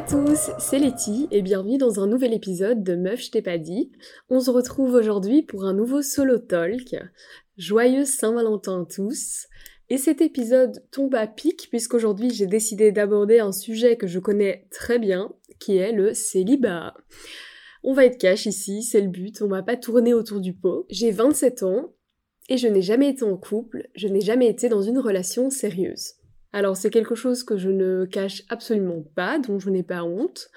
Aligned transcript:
à 0.00 0.02
tous, 0.02 0.50
c'est 0.58 0.78
Letty 0.78 1.28
et 1.30 1.42
bienvenue 1.42 1.76
dans 1.76 2.00
un 2.00 2.06
nouvel 2.06 2.32
épisode 2.32 2.82
de 2.82 2.94
Meuf 2.94 3.20
je 3.20 3.30
t'ai 3.32 3.42
pas 3.42 3.58
dit. 3.58 3.92
On 4.30 4.40
se 4.40 4.50
retrouve 4.50 4.94
aujourd'hui 4.94 5.42
pour 5.42 5.66
un 5.66 5.74
nouveau 5.74 6.00
solo 6.00 6.38
talk. 6.38 6.96
Joyeuse 7.58 8.08
Saint-Valentin 8.08 8.80
à 8.80 8.86
tous. 8.86 9.46
Et 9.90 9.98
cet 9.98 10.22
épisode 10.22 10.82
tombe 10.90 11.14
à 11.16 11.26
pic 11.26 11.68
puisqu'aujourd'hui 11.68 12.30
j'ai 12.30 12.46
décidé 12.46 12.92
d'aborder 12.92 13.40
un 13.40 13.52
sujet 13.52 13.96
que 13.96 14.06
je 14.06 14.20
connais 14.20 14.66
très 14.70 14.98
bien, 14.98 15.34
qui 15.58 15.76
est 15.76 15.92
le 15.92 16.14
célibat. 16.14 16.94
On 17.82 17.92
va 17.92 18.06
être 18.06 18.16
cash 18.16 18.46
ici, 18.46 18.82
c'est 18.82 19.02
le 19.02 19.08
but, 19.08 19.42
on 19.42 19.48
va 19.48 19.62
pas 19.62 19.76
tourner 19.76 20.14
autour 20.14 20.40
du 20.40 20.54
pot. 20.54 20.86
J'ai 20.88 21.10
27 21.10 21.62
ans 21.62 21.92
et 22.48 22.56
je 22.56 22.68
n'ai 22.68 22.82
jamais 22.82 23.10
été 23.10 23.24
en 23.24 23.36
couple, 23.36 23.90
je 23.94 24.08
n'ai 24.08 24.22
jamais 24.22 24.48
été 24.48 24.70
dans 24.70 24.82
une 24.82 24.98
relation 24.98 25.50
sérieuse. 25.50 26.14
Alors 26.52 26.76
c'est 26.76 26.90
quelque 26.90 27.14
chose 27.14 27.44
que 27.44 27.56
je 27.56 27.70
ne 27.70 28.04
cache 28.04 28.42
absolument 28.48 29.04
pas, 29.14 29.38
dont 29.38 29.58
je 29.58 29.70
n'ai 29.70 29.82
pas 29.82 30.02
honte. 30.02 30.48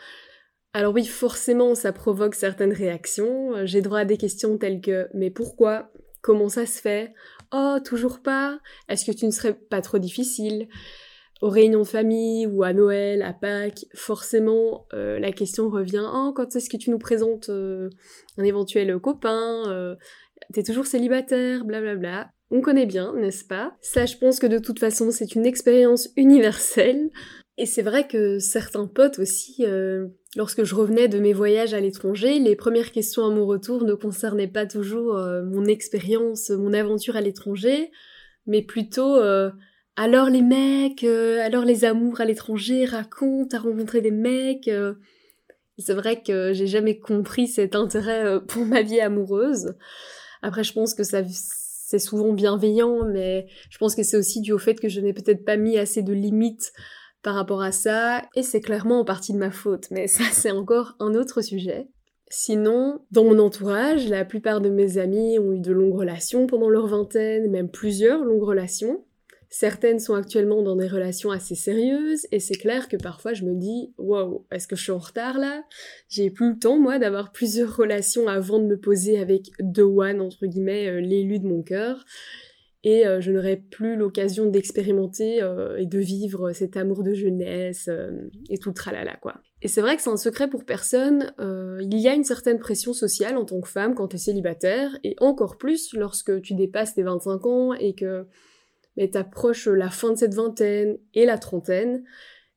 Alors 0.73 0.93
oui, 0.93 1.05
forcément, 1.05 1.75
ça 1.75 1.93
provoque 1.93 2.33
certaines 2.33 2.73
réactions. 2.73 3.66
J'ai 3.66 3.81
droit 3.81 3.99
à 3.99 4.05
des 4.05 4.17
questions 4.17 4.57
telles 4.57 4.81
que 4.81 5.07
mais 5.13 5.29
pourquoi? 5.29 5.91
Comment 6.21 6.49
ça 6.49 6.66
se 6.66 6.81
fait? 6.81 7.13
Oh, 7.53 7.77
toujours 7.83 8.21
pas 8.21 8.59
Est-ce 8.89 9.05
que 9.05 9.16
tu 9.16 9.25
ne 9.25 9.31
serais 9.31 9.53
pas 9.53 9.81
trop 9.81 9.99
difficile 9.99 10.67
Aux 11.41 11.49
réunions 11.49 11.81
de 11.81 11.88
famille 11.88 12.47
ou 12.47 12.63
à 12.63 12.73
Noël, 12.73 13.21
à 13.21 13.33
Pâques, 13.33 13.85
forcément, 13.94 14.88
euh, 14.94 15.19
la 15.19 15.31
question 15.31 15.69
revient 15.69 16.05
Oh, 16.11 16.33
quand 16.35 16.55
est-ce 16.55 16.69
que 16.69 16.77
tu 16.77 16.89
nous 16.89 16.97
présentes 16.97 17.49
euh, 17.49 17.89
un 18.38 18.44
éventuel 18.44 18.97
copain 18.99 19.64
euh, 19.67 19.95
T'es 20.53 20.64
toujours 20.64 20.88
célibataire, 20.88 21.66
blablabla? 21.66 22.31
On 22.55 22.61
connaît 22.61 22.85
bien, 22.85 23.15
n'est-ce 23.15 23.43
pas? 23.43 23.75
Ça, 23.81 24.05
je 24.05 24.15
pense 24.15 24.37
que 24.37 24.45
de 24.45 24.59
toute 24.59 24.77
façon, 24.77 25.09
c'est 25.09 25.33
une 25.33 25.47
expérience 25.47 26.09
universelle. 26.15 27.09
Et 27.57 27.65
c'est 27.65 27.81
vrai 27.81 28.07
que 28.07 28.37
certains 28.37 28.85
potes 28.85 29.17
aussi, 29.17 29.65
euh, 29.65 30.07
lorsque 30.35 30.63
je 30.63 30.75
revenais 30.75 31.07
de 31.07 31.17
mes 31.17 31.33
voyages 31.33 31.73
à 31.73 31.79
l'étranger, 31.79 32.37
les 32.37 32.55
premières 32.55 32.91
questions 32.91 33.25
à 33.25 33.31
mon 33.31 33.47
retour 33.47 33.83
ne 33.83 33.95
concernaient 33.95 34.47
pas 34.47 34.67
toujours 34.67 35.17
euh, 35.17 35.41
mon 35.43 35.65
expérience, 35.65 36.51
mon 36.51 36.73
aventure 36.73 37.15
à 37.15 37.21
l'étranger, 37.21 37.89
mais 38.45 38.61
plutôt 38.61 39.15
euh, 39.15 39.49
alors 39.95 40.29
les 40.29 40.43
mecs, 40.43 41.03
alors 41.03 41.65
les 41.65 41.85
amours 41.85 42.21
à 42.21 42.25
l'étranger, 42.25 42.85
raconte, 42.85 43.49
t'as 43.49 43.59
rencontré 43.59 44.01
des 44.01 44.11
mecs. 44.11 44.69
C'est 45.79 45.93
vrai 45.95 46.21
que 46.21 46.53
j'ai 46.53 46.67
jamais 46.67 46.99
compris 46.99 47.47
cet 47.47 47.75
intérêt 47.75 48.39
pour 48.47 48.63
ma 48.63 48.83
vie 48.83 49.01
amoureuse. 49.01 49.73
Après, 50.43 50.63
je 50.63 50.73
pense 50.73 50.93
que 50.93 51.03
ça 51.03 51.23
c'est 51.94 51.99
souvent 51.99 52.33
bienveillant, 52.33 53.05
mais 53.05 53.45
je 53.69 53.77
pense 53.77 53.94
que 53.94 54.02
c'est 54.02 54.17
aussi 54.17 54.41
dû 54.41 54.52
au 54.52 54.58
fait 54.58 54.80
que 54.80 54.89
je 54.89 54.99
n'ai 54.99 55.13
peut-être 55.13 55.45
pas 55.45 55.58
mis 55.58 55.77
assez 55.77 56.02
de 56.02 56.11
limites 56.11 56.72
par 57.22 57.36
rapport 57.36 57.61
à 57.61 57.72
ça, 57.72 58.23
et 58.36 58.41
c'est 58.41 58.61
clairement 58.61 59.02
en 59.02 59.05
partie 59.05 59.31
de 59.31 59.38
ma 59.38 59.52
faute, 59.52 59.91
mais 59.91 60.08
ça 60.08 60.23
c'est 60.31 60.49
encore 60.49 60.95
un 60.99 61.14
autre 61.14 61.41
sujet. 61.41 61.88
Sinon, 62.30 63.02
dans 63.11 63.25
mon 63.25 63.38
entourage, 63.38 64.09
la 64.09 64.25
plupart 64.25 64.59
de 64.59 64.69
mes 64.69 64.97
amis 64.97 65.38
ont 65.38 65.53
eu 65.53 65.59
de 65.59 65.71
longues 65.71 65.99
relations 65.99 66.47
pendant 66.47 66.67
leur 66.67 66.88
vingtaine, 66.88 67.52
même 67.52 67.69
plusieurs 67.69 68.23
longues 68.23 68.41
relations. 68.41 69.05
Certaines 69.55 69.99
sont 69.99 70.15
actuellement 70.15 70.63
dans 70.63 70.75
des 70.75 70.87
relations 70.87 71.29
assez 71.29 71.53
sérieuses 71.53 72.25
et 72.31 72.39
c'est 72.39 72.55
clair 72.55 72.89
que 72.89 72.97
parfois 72.97 73.33
je 73.33 73.45
me 73.45 73.53
dis 73.53 73.93
wow, 73.99 74.47
est-ce 74.51 74.67
que 74.67 74.75
je 74.75 74.81
suis 74.81 74.91
en 74.91 74.97
retard 74.97 75.37
là? 75.37 75.63
J'ai 76.09 76.31
plus 76.31 76.53
le 76.53 76.57
temps 76.57 76.79
moi 76.79 76.97
d'avoir 76.97 77.31
plusieurs 77.31 77.77
relations 77.77 78.27
avant 78.27 78.57
de 78.57 78.65
me 78.65 78.79
poser 78.79 79.19
avec 79.19 79.51
The 79.59 79.81
One 79.81 80.21
entre 80.21 80.47
guillemets 80.47 80.87
euh, 80.87 81.01
l'élu 81.01 81.37
de 81.37 81.45
mon 81.45 81.61
cœur 81.61 82.03
et 82.83 83.05
euh, 83.05 83.21
je 83.21 83.31
n'aurai 83.31 83.58
plus 83.58 83.95
l'occasion 83.95 84.47
d'expérimenter 84.47 85.43
euh, 85.43 85.77
et 85.77 85.86
de 85.86 85.99
vivre 85.99 86.52
cet 86.53 86.75
amour 86.75 87.03
de 87.03 87.13
jeunesse 87.13 87.92
et 88.49 88.58
tout 88.58 88.69
le 88.69 88.75
tralala 88.75 89.17
quoi. 89.21 89.36
Et 89.61 89.67
c'est 89.67 89.81
vrai 89.81 89.95
que 89.95 90.02
c'est 90.02 90.09
un 90.09 90.17
secret 90.17 90.49
pour 90.49 90.65
personne, 90.65 91.31
il 91.39 91.99
y 91.99 92.08
a 92.08 92.15
une 92.15 92.23
certaine 92.23 92.58
pression 92.58 92.92
sociale 92.92 93.37
en 93.37 93.45
tant 93.45 93.61
que 93.61 93.69
femme 93.69 93.93
quand 93.93 94.08
tu 94.08 94.15
es 94.15 94.19
célibataire 94.19 94.97
et 95.03 95.15
encore 95.19 95.59
plus 95.59 95.93
lorsque 95.93 96.42
tu 96.42 96.55
dépasses 96.55 96.95
tes 96.95 97.03
25 97.03 97.45
ans 97.45 97.73
et 97.75 97.93
que 97.93 98.25
mais 98.98 99.09
t'approches 99.09 99.67
la 99.67 99.89
fin 99.89 100.11
de 100.11 100.17
cette 100.17 100.33
vingtaine 100.33 100.98
et 101.14 101.26
la 101.26 101.37
trentaine, 101.37 102.04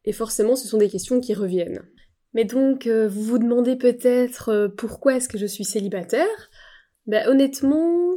et 0.05 0.13
forcément 0.13 0.57
ce 0.57 0.69
sont 0.69 0.79
des 0.79 0.89
questions 0.89 1.21
qui 1.21 1.35
reviennent. 1.35 1.83
Mais 2.35 2.45
donc, 2.45 2.87
euh, 2.87 3.09
vous 3.09 3.23
vous 3.23 3.39
demandez 3.39 3.77
peut-être 3.77 4.51
euh, 4.51 4.69
pourquoi 4.69 5.17
est-ce 5.17 5.29
que 5.29 5.39
je 5.39 5.47
suis 5.47 5.65
célibataire? 5.65 6.51
Ben 7.07 7.27
honnêtement, 7.29 8.17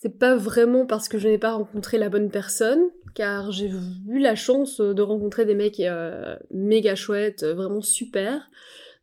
c'est 0.00 0.18
pas 0.18 0.36
vraiment 0.36 0.84
parce 0.84 1.08
que 1.08 1.18
je 1.18 1.28
n'ai 1.28 1.38
pas 1.38 1.54
rencontré 1.54 1.96
la 1.96 2.10
bonne 2.10 2.30
personne, 2.30 2.90
car 3.14 3.52
j'ai 3.52 3.70
eu 4.08 4.18
la 4.18 4.34
chance 4.34 4.80
de 4.80 5.02
rencontrer 5.02 5.46
des 5.46 5.54
mecs 5.54 5.80
euh, 5.80 6.36
méga 6.50 6.94
chouettes, 6.94 7.42
vraiment 7.42 7.80
super, 7.80 8.50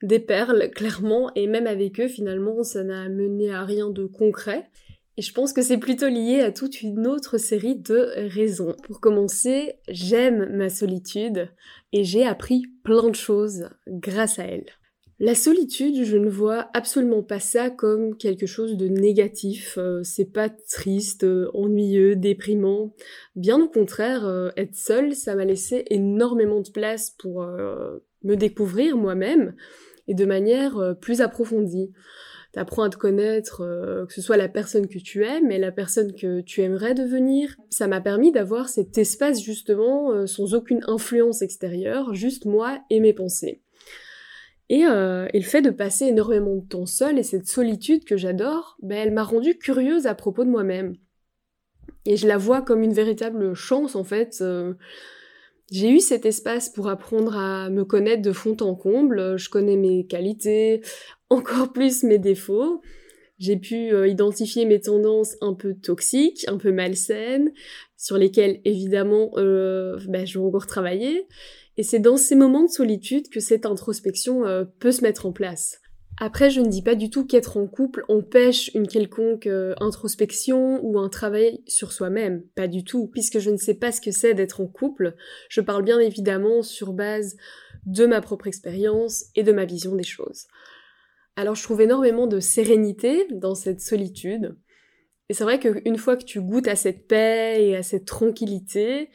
des 0.04 0.20
perles 0.20 0.70
clairement, 0.70 1.32
et 1.36 1.48
même 1.48 1.66
avec 1.66 2.00
eux 2.00 2.08
finalement 2.08 2.62
ça 2.62 2.84
n'a 2.84 3.10
mené 3.10 3.52
à 3.52 3.66
rien 3.66 3.90
de 3.90 4.06
concret. 4.06 4.70
Et 5.18 5.22
je 5.22 5.34
pense 5.34 5.54
que 5.54 5.62
c'est 5.62 5.78
plutôt 5.78 6.08
lié 6.08 6.42
à 6.42 6.52
toute 6.52 6.82
une 6.82 7.06
autre 7.06 7.38
série 7.38 7.76
de 7.76 8.14
raisons. 8.30 8.76
Pour 8.84 9.02
commencer, 9.02 9.74
j'aime 9.90 10.56
ma 10.56 10.70
solitude 10.70 11.50
et 11.92 12.04
j'ai 12.04 12.26
appris 12.26 12.64
plein 12.84 13.10
de 13.10 13.16
choses 13.16 13.70
grâce 13.88 14.40
à 14.40 14.46
elle. 14.46 14.66
La 15.24 15.36
solitude, 15.36 16.04
je 16.04 16.18
ne 16.18 16.32
vois 16.32 16.72
absolument 16.74 17.22
pas 17.22 17.40
ça 17.40 17.70
comme 17.70 18.18
quelque 18.18 18.48
chose 18.48 18.76
de 18.76 18.88
négatif. 18.88 19.78
Euh, 19.78 20.02
c'est 20.02 20.34
pas 20.34 20.50
triste, 20.50 21.26
euh, 21.26 21.52
ennuyeux, 21.54 22.16
déprimant. 22.16 22.96
Bien 23.36 23.62
au 23.62 23.70
contraire, 23.70 24.26
euh, 24.26 24.50
être 24.58 24.76
seule, 24.76 25.14
ça 25.14 25.36
m'a 25.36 25.46
laissé 25.46 25.86
énormément 25.92 26.62
de 26.62 26.72
place 26.72 27.12
pour 27.12 27.46
me 28.24 28.36
découvrir 28.36 28.98
moi-même 28.98 29.54
et 30.08 30.16
de 30.16 30.26
manière 30.26 30.96
plus 31.00 31.22
approfondie 31.22 31.92
t'apprends 32.52 32.84
à 32.84 32.90
te 32.90 32.98
connaître, 32.98 33.62
euh, 33.62 34.06
que 34.06 34.14
ce 34.14 34.22
soit 34.22 34.38
la 34.38 34.50
personne 34.50 34.88
que 34.88 35.00
tu 35.00 35.24
aimes 35.24 35.52
et 35.52 35.58
la 35.58 35.72
personne 35.72 36.14
que 36.14 36.42
tu 36.42 36.62
aimerais 36.62 36.94
devenir. 36.94 37.56
Ça 37.70 37.88
m'a 37.88 38.02
permis 38.02 38.32
d'avoir 38.32 38.70
cet 38.70 38.98
espace 38.98 39.42
justement 39.42 40.12
euh, 40.12 40.26
sans 40.26 40.54
aucune 40.54 40.82
influence 40.88 41.42
extérieure, 41.42 42.14
juste 42.14 42.46
moi 42.46 42.80
et 42.90 43.00
mes 43.00 43.14
pensées. 43.14 43.62
Euh, 44.72 45.28
et, 45.34 45.40
le 45.40 45.46
fait 45.46 45.62
de 45.62 45.70
passer 45.70 46.06
énormément 46.06 46.56
de 46.56 46.66
temps 46.66 46.86
seul 46.86 47.20
et 47.20 47.24
cette 47.24 47.48
solitude 47.48 48.06
que 48.06 48.16
j'adore, 48.16 48.78
ben, 48.82 48.98
elle 48.98 49.14
m'a 49.14 49.24
rendue 49.24 49.58
curieuse 49.58 50.08
à 50.08 50.16
propos 50.16 50.46
de 50.46 50.50
moi-même. 50.50 50.96
Et 52.06 52.16
je 52.16 52.26
la 52.26 52.38
vois 52.38 52.62
comme 52.62 52.82
une 52.82 52.94
véritable 52.94 53.54
chance 53.54 53.96
en 53.96 54.06
fait. 54.06 54.42
J'ai 55.72 55.90
eu 55.90 56.02
cet 56.02 56.26
espace 56.26 56.68
pour 56.68 56.90
apprendre 56.90 57.38
à 57.38 57.70
me 57.70 57.86
connaître 57.86 58.22
de 58.22 58.34
fond 58.34 58.58
en 58.60 58.76
comble. 58.76 59.38
Je 59.38 59.50
connais 59.50 59.78
mes 59.78 60.06
qualités, 60.06 60.82
encore 61.30 61.72
plus 61.72 62.04
mes 62.04 62.20
défauts. 62.20 62.82
J'ai 63.40 63.56
pu 63.56 63.92
euh, 63.92 64.08
identifier 64.08 64.66
mes 64.66 64.82
tendances 64.82 65.36
un 65.42 65.54
peu 65.54 65.74
toxiques, 65.74 66.46
un 66.48 66.58
peu 66.58 66.72
malsaines, 66.72 67.52
sur 67.98 68.18
lesquelles 68.18 68.60
évidemment 68.66 69.32
euh, 69.38 69.98
bah, 70.10 70.26
je 70.26 70.38
vais 70.38 70.46
encore 70.46 70.68
travailler. 70.68 71.26
Et 71.78 71.84
c'est 71.84 72.00
dans 72.00 72.18
ces 72.18 72.36
moments 72.36 72.64
de 72.66 72.70
solitude 72.70 73.30
que 73.30 73.40
cette 73.40 73.66
introspection 73.66 74.46
euh, 74.46 74.66
peut 74.80 74.92
se 74.92 75.02
mettre 75.02 75.26
en 75.26 75.32
place. 75.32 75.81
Après, 76.24 76.52
je 76.52 76.62
ne 76.62 76.68
dis 76.68 76.84
pas 76.84 76.94
du 76.94 77.10
tout 77.10 77.26
qu'être 77.26 77.58
en 77.58 77.66
couple 77.66 78.06
empêche 78.08 78.70
une 78.76 78.88
quelconque 78.88 79.48
euh, 79.48 79.74
introspection 79.80 80.80
ou 80.86 81.00
un 81.00 81.10
travail 81.10 81.64
sur 81.66 81.92
soi-même, 81.92 82.44
pas 82.54 82.68
du 82.68 82.84
tout, 82.84 83.08
puisque 83.08 83.40
je 83.40 83.50
ne 83.50 83.58
sais 83.58 83.74
pas 83.74 83.92
ce 83.92 84.02
que 84.02 84.12
c'est 84.12 84.36
d'être 84.36 84.62
en 84.62 84.68
couple. 84.68 85.16
Je 85.50 85.62
parle 85.62 85.82
bien 85.82 86.00
évidemment 86.00 86.62
sur 86.62 86.94
base 86.94 87.38
de 87.88 88.06
ma 88.06 88.22
propre 88.22 88.46
expérience 88.46 89.26
et 89.36 89.42
de 89.42 89.52
ma 89.52 89.66
vision 89.66 89.96
des 89.96 90.04
choses. 90.04 90.46
Alors 91.36 91.56
je 91.56 91.64
trouve 91.64 91.82
énormément 91.82 92.28
de 92.28 92.40
sérénité 92.40 93.26
dans 93.32 93.56
cette 93.56 93.82
solitude. 93.82 94.56
Et 95.30 95.34
c'est 95.34 95.44
vrai 95.44 95.60
qu'une 95.60 95.98
fois 95.98 96.18
que 96.18 96.24
tu 96.24 96.40
goûtes 96.40 96.68
à 96.68 96.76
cette 96.76 97.08
paix 97.08 97.66
et 97.66 97.76
à 97.76 97.82
cette 97.82 98.06
tranquillité, 98.06 99.10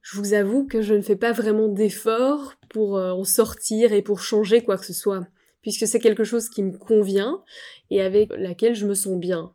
je 0.00 0.16
vous 0.16 0.32
avoue 0.32 0.66
que 0.66 0.80
je 0.80 0.94
ne 0.94 1.02
fais 1.02 1.16
pas 1.16 1.32
vraiment 1.32 1.68
d'efforts 1.68 2.54
pour 2.70 2.96
euh, 2.96 3.10
en 3.10 3.24
sortir 3.24 3.92
et 3.92 4.00
pour 4.00 4.22
changer 4.22 4.62
quoi 4.62 4.78
que 4.78 4.86
ce 4.86 4.94
soit 4.94 5.26
puisque 5.62 5.86
c'est 5.86 6.00
quelque 6.00 6.24
chose 6.24 6.48
qui 6.48 6.62
me 6.62 6.76
convient 6.76 7.42
et 7.90 8.00
avec 8.00 8.30
laquelle 8.36 8.74
je 8.74 8.86
me 8.86 8.94
sens 8.94 9.18
bien. 9.18 9.52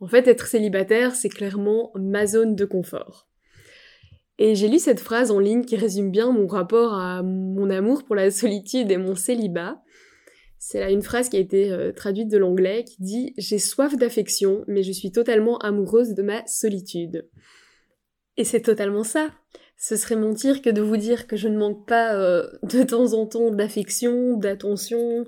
En 0.00 0.08
fait, 0.08 0.26
être 0.26 0.46
célibataire, 0.46 1.14
c'est 1.14 1.28
clairement 1.28 1.92
ma 1.94 2.26
zone 2.26 2.56
de 2.56 2.64
confort. 2.64 3.28
Et 4.38 4.54
j'ai 4.54 4.68
lu 4.68 4.78
cette 4.78 5.00
phrase 5.00 5.30
en 5.30 5.38
ligne 5.38 5.64
qui 5.64 5.76
résume 5.76 6.10
bien 6.10 6.32
mon 6.32 6.46
rapport 6.46 6.94
à 6.94 7.22
mon 7.22 7.70
amour 7.70 8.04
pour 8.04 8.16
la 8.16 8.30
solitude 8.30 8.90
et 8.90 8.96
mon 8.96 9.14
célibat. 9.14 9.80
C'est 10.58 10.80
là 10.80 10.90
une 10.90 11.02
phrase 11.02 11.28
qui 11.28 11.36
a 11.36 11.40
été 11.40 11.70
euh, 11.70 11.92
traduite 11.92 12.28
de 12.28 12.38
l'anglais 12.38 12.84
qui 12.84 12.96
dit 13.00 13.34
J'ai 13.36 13.58
soif 13.58 13.96
d'affection, 13.96 14.64
mais 14.66 14.82
je 14.82 14.92
suis 14.92 15.12
totalement 15.12 15.58
amoureuse 15.58 16.14
de 16.14 16.22
ma 16.22 16.46
solitude. 16.46 17.28
Et 18.36 18.44
c'est 18.44 18.62
totalement 18.62 19.04
ça 19.04 19.30
ce 19.82 19.96
serait 19.96 20.14
mentir 20.14 20.62
que 20.62 20.70
de 20.70 20.80
vous 20.80 20.96
dire 20.96 21.26
que 21.26 21.34
je 21.34 21.48
ne 21.48 21.58
manque 21.58 21.88
pas 21.88 22.14
euh, 22.14 22.48
de 22.62 22.84
temps 22.84 23.14
en 23.14 23.26
temps 23.26 23.50
d'affection, 23.50 24.36
d'attention. 24.36 25.24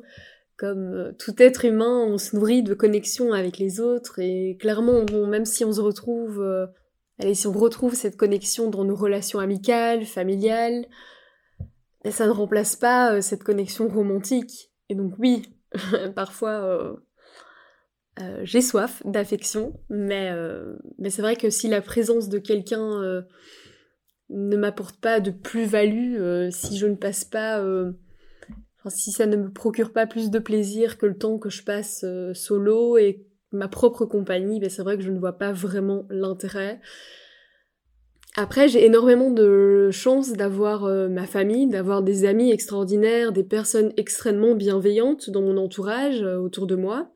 Comme 0.56 0.94
euh, 0.94 1.12
tout 1.18 1.34
être 1.42 1.64
humain, 1.64 2.04
on 2.06 2.18
se 2.18 2.36
nourrit 2.36 2.62
de 2.62 2.72
connexion 2.72 3.32
avec 3.32 3.58
les 3.58 3.80
autres 3.80 4.20
et 4.20 4.56
clairement, 4.60 5.04
même 5.26 5.44
si 5.44 5.64
on 5.64 5.72
se 5.72 5.80
retrouve, 5.80 6.40
euh, 6.40 6.66
allez, 7.18 7.34
si 7.34 7.48
on 7.48 7.52
retrouve 7.52 7.94
cette 7.94 8.16
connexion 8.16 8.70
dans 8.70 8.84
nos 8.84 8.94
relations 8.94 9.40
amicales, 9.40 10.04
familiales, 10.04 10.86
ça 12.08 12.26
ne 12.26 12.30
remplace 12.30 12.76
pas 12.76 13.20
cette 13.22 13.42
connexion 13.42 13.88
romantique. 13.88 14.70
Et 14.88 14.94
donc 14.94 15.14
oui, 15.18 15.42
parfois 16.14 16.96
j'ai 18.42 18.60
soif 18.60 19.02
d'affection, 19.04 19.80
mais, 19.88 20.30
mais 20.98 21.08
c'est 21.08 21.22
vrai 21.22 21.34
que 21.34 21.48
si 21.50 21.66
la 21.66 21.80
présence 21.80 22.28
de 22.28 22.38
quelqu'un 22.38 23.24
ne 24.30 24.56
m'apporte 24.56 25.00
pas 25.00 25.20
de 25.20 25.30
plus-value, 25.30 26.50
si 26.50 26.78
je 26.78 26.86
ne 26.86 26.96
passe 26.96 27.24
pas 27.24 27.62
si 28.90 29.12
ça 29.12 29.26
ne 29.26 29.36
me 29.36 29.50
procure 29.50 29.92
pas 29.92 30.06
plus 30.06 30.30
de 30.30 30.38
plaisir 30.38 30.98
que 30.98 31.06
le 31.06 31.16
temps 31.16 31.38
que 31.38 31.50
je 31.50 31.62
passe 31.62 32.04
euh, 32.04 32.34
solo 32.34 32.96
et 32.98 33.24
ma 33.52 33.68
propre 33.68 34.04
compagnie, 34.04 34.60
ben 34.60 34.68
c'est 34.68 34.82
vrai 34.82 34.96
que 34.96 35.02
je 35.02 35.10
ne 35.10 35.18
vois 35.18 35.38
pas 35.38 35.52
vraiment 35.52 36.06
l'intérêt. 36.10 36.80
Après, 38.36 38.68
j'ai 38.68 38.84
énormément 38.84 39.30
de 39.30 39.90
chance 39.92 40.32
d'avoir 40.32 40.84
euh, 40.84 41.08
ma 41.08 41.24
famille, 41.26 41.68
d'avoir 41.68 42.02
des 42.02 42.24
amis 42.24 42.50
extraordinaires, 42.50 43.32
des 43.32 43.44
personnes 43.44 43.92
extrêmement 43.96 44.56
bienveillantes 44.56 45.30
dans 45.30 45.42
mon 45.42 45.56
entourage, 45.56 46.20
euh, 46.22 46.36
autour 46.36 46.66
de 46.66 46.74
moi. 46.74 47.10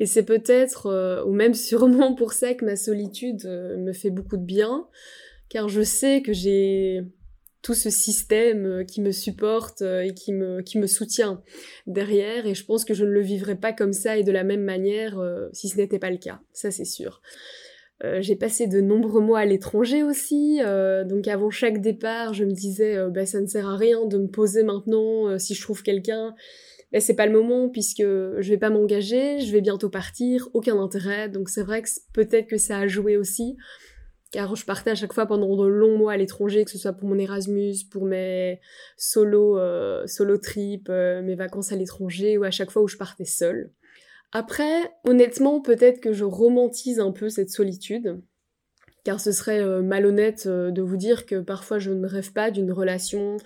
Et 0.00 0.06
c'est 0.06 0.24
peut-être, 0.24 1.24
ou 1.26 1.32
même 1.32 1.54
sûrement 1.54 2.14
pour 2.14 2.32
ça 2.32 2.54
que 2.54 2.64
ma 2.64 2.76
solitude 2.76 3.44
me 3.44 3.92
fait 3.92 4.10
beaucoup 4.10 4.36
de 4.36 4.44
bien, 4.44 4.86
car 5.48 5.68
je 5.68 5.82
sais 5.82 6.22
que 6.22 6.32
j'ai 6.32 7.02
tout 7.62 7.74
ce 7.74 7.90
système 7.90 8.66
euh, 8.66 8.84
qui 8.84 9.00
me 9.00 9.10
supporte 9.10 9.82
euh, 9.82 10.02
et 10.02 10.14
qui 10.14 10.32
me, 10.32 10.62
qui 10.62 10.78
me 10.78 10.86
soutient 10.86 11.42
derrière. 11.86 12.46
Et 12.46 12.54
je 12.54 12.64
pense 12.64 12.84
que 12.84 12.94
je 12.94 13.04
ne 13.04 13.10
le 13.10 13.20
vivrais 13.20 13.56
pas 13.56 13.72
comme 13.72 13.92
ça 13.92 14.16
et 14.16 14.22
de 14.22 14.32
la 14.32 14.44
même 14.44 14.62
manière 14.62 15.18
euh, 15.18 15.48
si 15.52 15.68
ce 15.68 15.76
n'était 15.76 15.98
pas 15.98 16.10
le 16.10 16.18
cas. 16.18 16.40
Ça, 16.52 16.70
c'est 16.70 16.84
sûr. 16.84 17.20
j'ai 18.20 18.36
passé 18.36 18.68
de 18.68 18.80
nombreux 18.80 19.20
mois 19.20 19.40
à 19.40 19.44
l'étranger 19.44 20.04
aussi, 20.04 20.60
donc 21.06 21.26
avant 21.26 21.50
chaque 21.50 21.80
départ, 21.80 22.32
je 22.32 22.44
me 22.44 22.52
disais 22.52 22.96
bah, 23.10 23.26
ça 23.26 23.40
ne 23.40 23.46
sert 23.46 23.68
à 23.68 23.76
rien 23.76 24.06
de 24.06 24.18
me 24.18 24.28
poser 24.28 24.62
maintenant 24.62 25.36
si 25.38 25.54
je 25.54 25.62
trouve 25.62 25.82
quelqu'un. 25.82 26.34
Ben, 26.92 27.00
c'est 27.00 27.16
pas 27.16 27.26
le 27.26 27.32
moment 27.32 27.68
puisque 27.68 28.02
je 28.02 28.48
vais 28.48 28.56
pas 28.56 28.70
m'engager, 28.70 29.40
je 29.40 29.52
vais 29.52 29.60
bientôt 29.60 29.90
partir, 29.90 30.48
aucun 30.54 30.78
intérêt. 30.78 31.28
Donc 31.28 31.48
c'est 31.48 31.64
vrai 31.64 31.82
que 31.82 31.88
peut-être 32.12 32.46
que 32.46 32.56
ça 32.56 32.78
a 32.78 32.86
joué 32.86 33.16
aussi 33.16 33.56
car 34.30 34.54
je 34.56 34.64
partais 34.64 34.90
à 34.90 34.94
chaque 34.94 35.12
fois 35.12 35.26
pendant 35.26 35.56
de 35.56 35.66
longs 35.66 35.96
mois 35.96 36.12
à 36.12 36.16
l'étranger, 36.16 36.64
que 36.64 36.70
ce 36.70 36.78
soit 36.78 36.92
pour 36.92 37.08
mon 37.08 37.18
Erasmus, 37.18 37.76
pour 37.90 38.04
mes 38.04 38.60
solo, 38.96 39.58
euh, 39.58 40.06
solo 40.06 40.36
trips, 40.36 40.88
euh, 40.90 41.22
mes 41.22 41.34
vacances 41.34 41.72
à 41.72 41.76
l'étranger, 41.76 42.36
ou 42.36 42.44
à 42.44 42.50
chaque 42.50 42.70
fois 42.70 42.82
où 42.82 42.88
je 42.88 42.96
partais 42.96 43.24
seule. 43.24 43.72
Après, 44.32 44.92
honnêtement, 45.04 45.62
peut-être 45.62 46.00
que 46.00 46.12
je 46.12 46.24
romantise 46.24 47.00
un 47.00 47.12
peu 47.12 47.30
cette 47.30 47.48
solitude, 47.48 48.20
car 49.02 49.18
ce 49.18 49.32
serait 49.32 49.62
euh, 49.62 49.80
malhonnête 49.80 50.46
de 50.46 50.82
vous 50.82 50.98
dire 50.98 51.24
que 51.24 51.40
parfois 51.40 51.78
je 51.78 51.90
ne 51.90 52.06
rêve 52.06 52.34
pas 52.34 52.50
d'une 52.50 52.70
relation, 52.70 53.38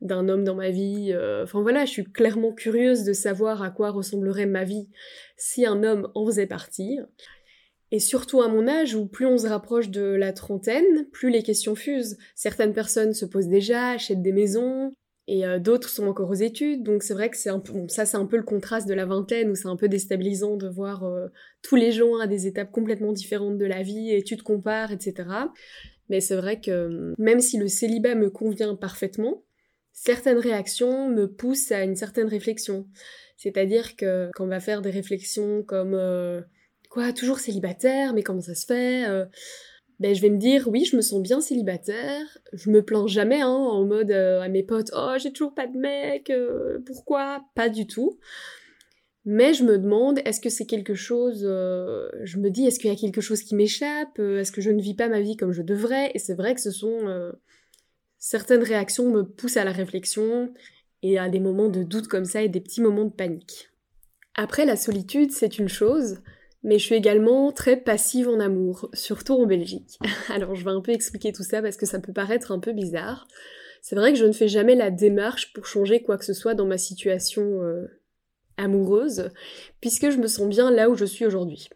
d'un 0.00 0.28
homme 0.28 0.44
dans 0.44 0.54
ma 0.54 0.70
vie. 0.70 1.12
Enfin 1.42 1.62
voilà, 1.62 1.84
je 1.84 1.90
suis 1.90 2.04
clairement 2.04 2.52
curieuse 2.52 3.02
de 3.02 3.12
savoir 3.12 3.62
à 3.62 3.70
quoi 3.70 3.90
ressemblerait 3.90 4.46
ma 4.46 4.62
vie 4.62 4.88
si 5.36 5.66
un 5.66 5.82
homme 5.82 6.08
en 6.14 6.24
faisait 6.26 6.46
partie. 6.46 7.00
Et 7.90 8.00
surtout 8.00 8.42
à 8.42 8.48
mon 8.48 8.68
âge, 8.68 8.94
où 8.94 9.06
plus 9.06 9.26
on 9.26 9.38
se 9.38 9.46
rapproche 9.46 9.88
de 9.88 10.02
la 10.02 10.32
trentaine, 10.32 11.06
plus 11.10 11.30
les 11.30 11.42
questions 11.42 11.74
fusent. 11.74 12.18
Certaines 12.34 12.74
personnes 12.74 13.14
se 13.14 13.24
posent 13.24 13.48
déjà, 13.48 13.90
achètent 13.90 14.22
des 14.22 14.32
maisons, 14.32 14.92
et 15.26 15.46
euh, 15.46 15.58
d'autres 15.58 15.88
sont 15.88 16.06
encore 16.06 16.30
aux 16.30 16.34
études. 16.34 16.82
Donc 16.82 17.02
c'est 17.02 17.14
vrai 17.14 17.30
que 17.30 17.36
c'est 17.36 17.50
un 17.50 17.60
peu, 17.60 17.72
ça 17.88 18.06
c'est 18.06 18.16
un 18.16 18.26
peu 18.26 18.36
le 18.36 18.42
contraste 18.42 18.88
de 18.88 18.94
la 18.94 19.06
vingtaine, 19.06 19.50
où 19.50 19.54
c'est 19.54 19.68
un 19.68 19.76
peu 19.76 19.88
déstabilisant 19.88 20.56
de 20.56 20.68
voir 20.68 21.04
euh, 21.04 21.28
tous 21.62 21.76
les 21.76 21.92
gens 21.92 22.18
à 22.18 22.26
des 22.26 22.46
étapes 22.46 22.72
complètement 22.72 23.12
différentes 23.12 23.58
de 23.58 23.66
la 23.66 23.82
vie, 23.82 24.10
et 24.10 24.22
tu 24.22 24.34
etc. 24.34 25.28
Mais 26.08 26.20
c'est 26.20 26.36
vrai 26.36 26.60
que 26.60 27.14
même 27.18 27.40
si 27.40 27.58
le 27.58 27.68
célibat 27.68 28.14
me 28.14 28.30
convient 28.30 28.74
parfaitement, 28.74 29.44
certaines 29.92 30.38
réactions 30.38 31.10
me 31.10 31.26
poussent 31.26 31.72
à 31.72 31.84
une 31.84 31.96
certaine 31.96 32.28
réflexion. 32.28 32.86
C'est-à-dire 33.36 33.96
que 33.96 34.30
quand 34.34 34.44
on 34.44 34.48
va 34.48 34.60
faire 34.60 34.80
des 34.82 34.90
réflexions 34.90 35.62
comme 35.62 35.94
euh, 35.94 36.40
Quoi, 36.88 37.12
toujours 37.12 37.38
célibataire, 37.38 38.14
mais 38.14 38.22
comment 38.22 38.40
ça 38.40 38.54
se 38.54 38.66
fait 38.66 39.06
euh, 39.08 39.26
ben, 40.00 40.14
je 40.14 40.22
vais 40.22 40.30
me 40.30 40.38
dire, 40.38 40.68
oui, 40.68 40.84
je 40.84 40.94
me 40.94 41.02
sens 41.02 41.20
bien 41.20 41.40
célibataire, 41.40 42.24
je 42.52 42.70
me 42.70 42.84
plains 42.84 43.08
jamais, 43.08 43.40
hein, 43.40 43.48
en 43.48 43.84
mode 43.84 44.12
euh, 44.12 44.40
à 44.40 44.48
mes 44.48 44.62
potes, 44.62 44.92
oh, 44.94 45.14
j'ai 45.20 45.32
toujours 45.32 45.54
pas 45.54 45.66
de 45.66 45.76
mec, 45.76 46.30
euh, 46.30 46.78
pourquoi? 46.86 47.42
Pas 47.56 47.68
du 47.68 47.88
tout. 47.88 48.16
Mais 49.24 49.54
je 49.54 49.64
me 49.64 49.76
demande, 49.76 50.20
est-ce 50.24 50.40
que 50.40 50.48
c'est 50.48 50.66
quelque 50.66 50.94
chose, 50.94 51.40
je 51.42 52.38
me 52.38 52.48
dis, 52.48 52.64
est-ce 52.64 52.78
qu'il 52.78 52.90
y 52.90 52.92
a 52.92 52.96
quelque 52.96 53.20
chose 53.20 53.42
qui 53.42 53.56
m'échappe 53.56 54.18
Est-ce 54.18 54.52
que 54.52 54.62
je 54.62 54.70
ne 54.70 54.80
vis 54.80 54.94
pas 54.94 55.08
ma 55.08 55.20
vie 55.20 55.36
comme 55.36 55.52
je 55.52 55.60
devrais? 55.60 56.12
Et 56.14 56.18
c'est 56.18 56.34
vrai 56.34 56.54
que 56.54 56.60
ce 56.62 56.70
sont... 56.70 57.32
certaines 58.18 58.62
réactions 58.62 59.10
me 59.10 59.24
poussent 59.24 59.58
à 59.58 59.64
la 59.64 59.72
réflexion 59.72 60.54
et 61.02 61.18
à 61.18 61.28
des 61.28 61.40
moments 61.40 61.68
de 61.68 61.82
doute 61.82 62.08
comme 62.08 62.24
ça 62.24 62.42
et 62.42 62.48
des 62.48 62.60
petits 62.60 62.80
moments 62.80 63.04
de 63.04 63.12
panique. 63.12 63.68
Après, 64.34 64.64
la 64.64 64.76
solitude, 64.76 65.32
c'est 65.32 65.58
une 65.58 65.68
chose, 65.68 66.20
mais 66.62 66.78
je 66.78 66.84
suis 66.84 66.94
également 66.94 67.52
très 67.52 67.76
passive 67.76 68.28
en 68.28 68.40
amour, 68.40 68.88
surtout 68.92 69.34
en 69.34 69.46
Belgique. 69.46 69.98
Alors 70.28 70.54
je 70.54 70.64
vais 70.64 70.70
un 70.70 70.80
peu 70.80 70.92
expliquer 70.92 71.32
tout 71.32 71.42
ça 71.42 71.62
parce 71.62 71.76
que 71.76 71.86
ça 71.86 72.00
peut 72.00 72.12
paraître 72.12 72.52
un 72.52 72.58
peu 72.58 72.72
bizarre. 72.72 73.28
C'est 73.80 73.96
vrai 73.96 74.12
que 74.12 74.18
je 74.18 74.24
ne 74.24 74.32
fais 74.32 74.48
jamais 74.48 74.74
la 74.74 74.90
démarche 74.90 75.52
pour 75.52 75.66
changer 75.66 76.02
quoi 76.02 76.18
que 76.18 76.24
ce 76.24 76.34
soit 76.34 76.54
dans 76.54 76.66
ma 76.66 76.78
situation 76.78 77.62
euh, 77.62 77.86
amoureuse, 78.56 79.30
puisque 79.80 80.10
je 80.10 80.18
me 80.18 80.26
sens 80.26 80.48
bien 80.48 80.70
là 80.70 80.90
où 80.90 80.96
je 80.96 81.04
suis 81.04 81.24
aujourd'hui. 81.24 81.68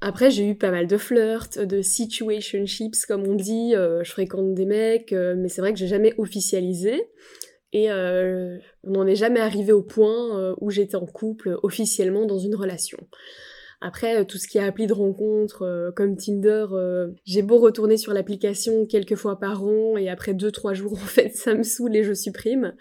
Après, 0.00 0.30
j'ai 0.30 0.46
eu 0.46 0.56
pas 0.56 0.70
mal 0.70 0.86
de 0.88 0.96
flirts, 0.96 1.58
de 1.58 1.80
situationships 1.80 3.06
comme 3.06 3.26
on 3.26 3.34
dit, 3.34 3.74
euh, 3.74 4.02
je 4.04 4.10
fréquente 4.10 4.52
des 4.52 4.66
mecs, 4.66 5.12
euh, 5.12 5.34
mais 5.36 5.48
c'est 5.48 5.60
vrai 5.60 5.72
que 5.72 5.78
j'ai 5.78 5.86
jamais 5.86 6.12
officialisé. 6.18 7.08
Et 7.74 7.90
on 7.90 8.90
n'en 8.90 9.06
est 9.06 9.16
jamais 9.16 9.40
arrivé 9.40 9.72
au 9.72 9.82
point 9.82 10.54
où 10.60 10.68
j'étais 10.68 10.96
en 10.96 11.06
couple 11.06 11.58
officiellement 11.62 12.26
dans 12.26 12.38
une 12.38 12.54
relation. 12.54 12.98
Après, 13.84 14.20
euh, 14.20 14.24
tout 14.24 14.38
ce 14.38 14.46
qui 14.46 14.58
est 14.58 14.62
appli 14.62 14.86
de 14.86 14.92
rencontre, 14.92 15.62
euh, 15.62 15.90
comme 15.90 16.16
Tinder, 16.16 16.66
euh, 16.70 17.08
j'ai 17.24 17.42
beau 17.42 17.58
retourner 17.58 17.96
sur 17.96 18.14
l'application 18.14 18.86
quelques 18.86 19.16
fois 19.16 19.40
par 19.40 19.64
an 19.64 19.96
et 19.96 20.08
après 20.08 20.34
deux 20.34 20.52
trois 20.52 20.72
jours, 20.72 20.92
en 21.02 21.06
fait, 21.06 21.34
ça 21.34 21.52
me 21.52 21.64
saoule 21.64 21.96
et 21.96 22.04
je 22.04 22.14
supprime. 22.14 22.74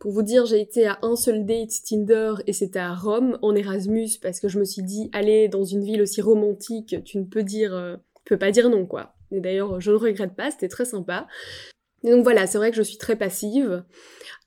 Pour 0.00 0.10
vous 0.10 0.22
dire, 0.22 0.44
j'ai 0.46 0.60
été 0.60 0.84
à 0.86 0.98
un 1.02 1.14
seul 1.14 1.46
date 1.46 1.70
Tinder 1.88 2.34
et 2.48 2.52
c'était 2.52 2.80
à 2.80 2.92
Rome, 2.92 3.38
en 3.40 3.54
Erasmus, 3.54 4.08
parce 4.20 4.40
que 4.40 4.48
je 4.48 4.58
me 4.58 4.64
suis 4.64 4.82
dit, 4.82 5.10
aller 5.12 5.46
dans 5.46 5.62
une 5.62 5.84
ville 5.84 6.02
aussi 6.02 6.20
romantique, 6.20 6.96
tu 7.04 7.18
ne 7.18 7.24
peux 7.24 7.44
dire, 7.44 8.00
peux 8.24 8.36
pas 8.36 8.50
dire 8.50 8.68
non, 8.68 8.84
quoi. 8.84 9.14
Et 9.30 9.38
d'ailleurs, 9.38 9.80
je 9.80 9.92
ne 9.92 9.96
regrette 9.96 10.34
pas, 10.34 10.50
c'était 10.50 10.66
très 10.66 10.84
sympa. 10.84 11.28
Donc 12.04 12.24
voilà, 12.24 12.46
c'est 12.46 12.58
vrai 12.58 12.70
que 12.70 12.76
je 12.76 12.82
suis 12.82 12.98
très 12.98 13.16
passive. 13.16 13.84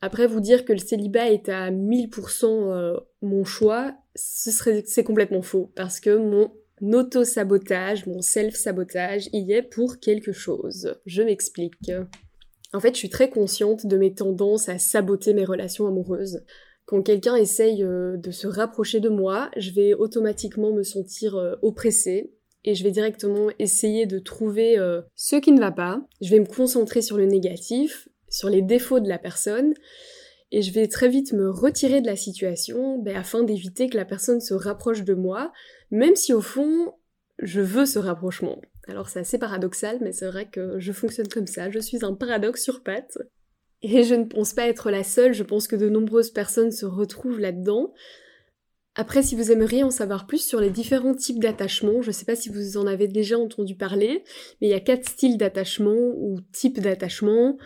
Après, 0.01 0.27
vous 0.27 0.41
dire 0.41 0.65
que 0.65 0.73
le 0.73 0.79
célibat 0.79 1.29
est 1.29 1.49
à 1.49 1.71
1000% 1.71 2.99
mon 3.21 3.43
choix, 3.43 3.95
ce 4.15 4.51
serait, 4.51 4.83
c'est 4.85 5.03
complètement 5.03 5.41
faux 5.41 5.71
parce 5.75 5.99
que 5.99 6.15
mon 6.15 6.51
auto-sabotage, 6.81 8.05
mon 8.05 8.21
self-sabotage 8.21 9.29
y 9.33 9.51
est 9.53 9.61
pour 9.61 9.99
quelque 9.99 10.31
chose. 10.31 10.95
Je 11.05 11.21
m'explique. 11.21 11.91
En 12.73 12.79
fait, 12.79 12.93
je 12.93 12.99
suis 12.99 13.09
très 13.09 13.29
consciente 13.29 13.85
de 13.85 13.97
mes 13.97 14.13
tendances 14.13 14.69
à 14.69 14.77
saboter 14.77 15.33
mes 15.33 15.45
relations 15.45 15.87
amoureuses. 15.87 16.43
Quand 16.85 17.01
quelqu'un 17.01 17.35
essaye 17.35 17.83
euh, 17.83 18.17
de 18.17 18.31
se 18.31 18.47
rapprocher 18.47 18.99
de 18.99 19.09
moi, 19.09 19.49
je 19.57 19.71
vais 19.71 19.93
automatiquement 19.93 20.71
me 20.71 20.83
sentir 20.83 21.35
euh, 21.35 21.55
oppressée 21.63 22.34
et 22.65 22.73
je 22.73 22.83
vais 22.83 22.91
directement 22.91 23.49
essayer 23.59 24.07
de 24.07 24.19
trouver 24.19 24.77
euh, 24.77 25.01
ce 25.15 25.37
qui 25.37 25.51
ne 25.51 25.59
va 25.59 25.71
pas. 25.71 26.01
Je 26.21 26.31
vais 26.31 26.39
me 26.39 26.45
concentrer 26.45 27.01
sur 27.01 27.15
le 27.15 27.25
négatif, 27.25 28.09
sur 28.27 28.49
les 28.49 28.63
défauts 28.63 28.99
de 28.99 29.07
la 29.07 29.19
personne 29.19 29.73
et 30.51 30.61
je 30.61 30.73
vais 30.73 30.87
très 30.87 31.07
vite 31.07 31.31
me 31.31 31.49
retirer 31.49 32.01
de 32.01 32.07
la 32.07 32.15
situation 32.15 32.97
ben, 32.97 33.15
afin 33.15 33.43
d'éviter 33.43 33.87
que 33.87 33.97
la 33.97 34.05
personne 34.05 34.41
se 34.41 34.53
rapproche 34.53 35.03
de 35.03 35.13
moi, 35.13 35.53
même 35.91 36.15
si 36.15 36.33
au 36.33 36.41
fond 36.41 36.93
je 37.39 37.61
veux 37.61 37.85
ce 37.85 37.99
rapprochement. 37.99 38.59
Alors 38.87 39.09
c'est 39.09 39.19
assez 39.19 39.37
paradoxal, 39.37 39.99
mais 40.01 40.11
c'est 40.11 40.27
vrai 40.27 40.49
que 40.49 40.79
je 40.79 40.91
fonctionne 40.91 41.27
comme 41.27 41.47
ça, 41.47 41.69
je 41.69 41.79
suis 41.79 42.03
un 42.03 42.13
paradoxe 42.13 42.63
sur 42.63 42.83
pattes. 42.83 43.17
Et 43.81 44.03
je 44.03 44.15
ne 44.15 44.23
pense 44.23 44.53
pas 44.53 44.67
être 44.67 44.89
la 44.89 45.03
seule, 45.03 45.33
je 45.33 45.43
pense 45.43 45.67
que 45.67 45.75
de 45.75 45.89
nombreuses 45.89 46.31
personnes 46.31 46.71
se 46.71 46.85
retrouvent 46.87 47.39
là-dedans. 47.39 47.93
Après, 48.95 49.21
si 49.21 49.35
vous 49.35 49.51
aimeriez 49.51 49.83
en 49.83 49.91
savoir 49.91 50.25
plus 50.25 50.43
sur 50.43 50.61
les 50.61 50.69
différents 50.69 51.13
types 51.13 51.39
d'attachement, 51.39 52.01
je 52.01 52.07
ne 52.07 52.13
sais 52.13 52.25
pas 52.25 52.35
si 52.35 52.49
vous 52.49 52.77
en 52.77 52.87
avez 52.87 53.07
déjà 53.07 53.37
entendu 53.37 53.75
parler, 53.75 54.23
mais 54.61 54.67
il 54.67 54.69
y 54.69 54.73
a 54.73 54.79
quatre 54.79 55.07
styles 55.07 55.37
d'attachement 55.37 56.13
ou 56.17 56.39
types 56.53 56.79
d'attachement. 56.79 57.57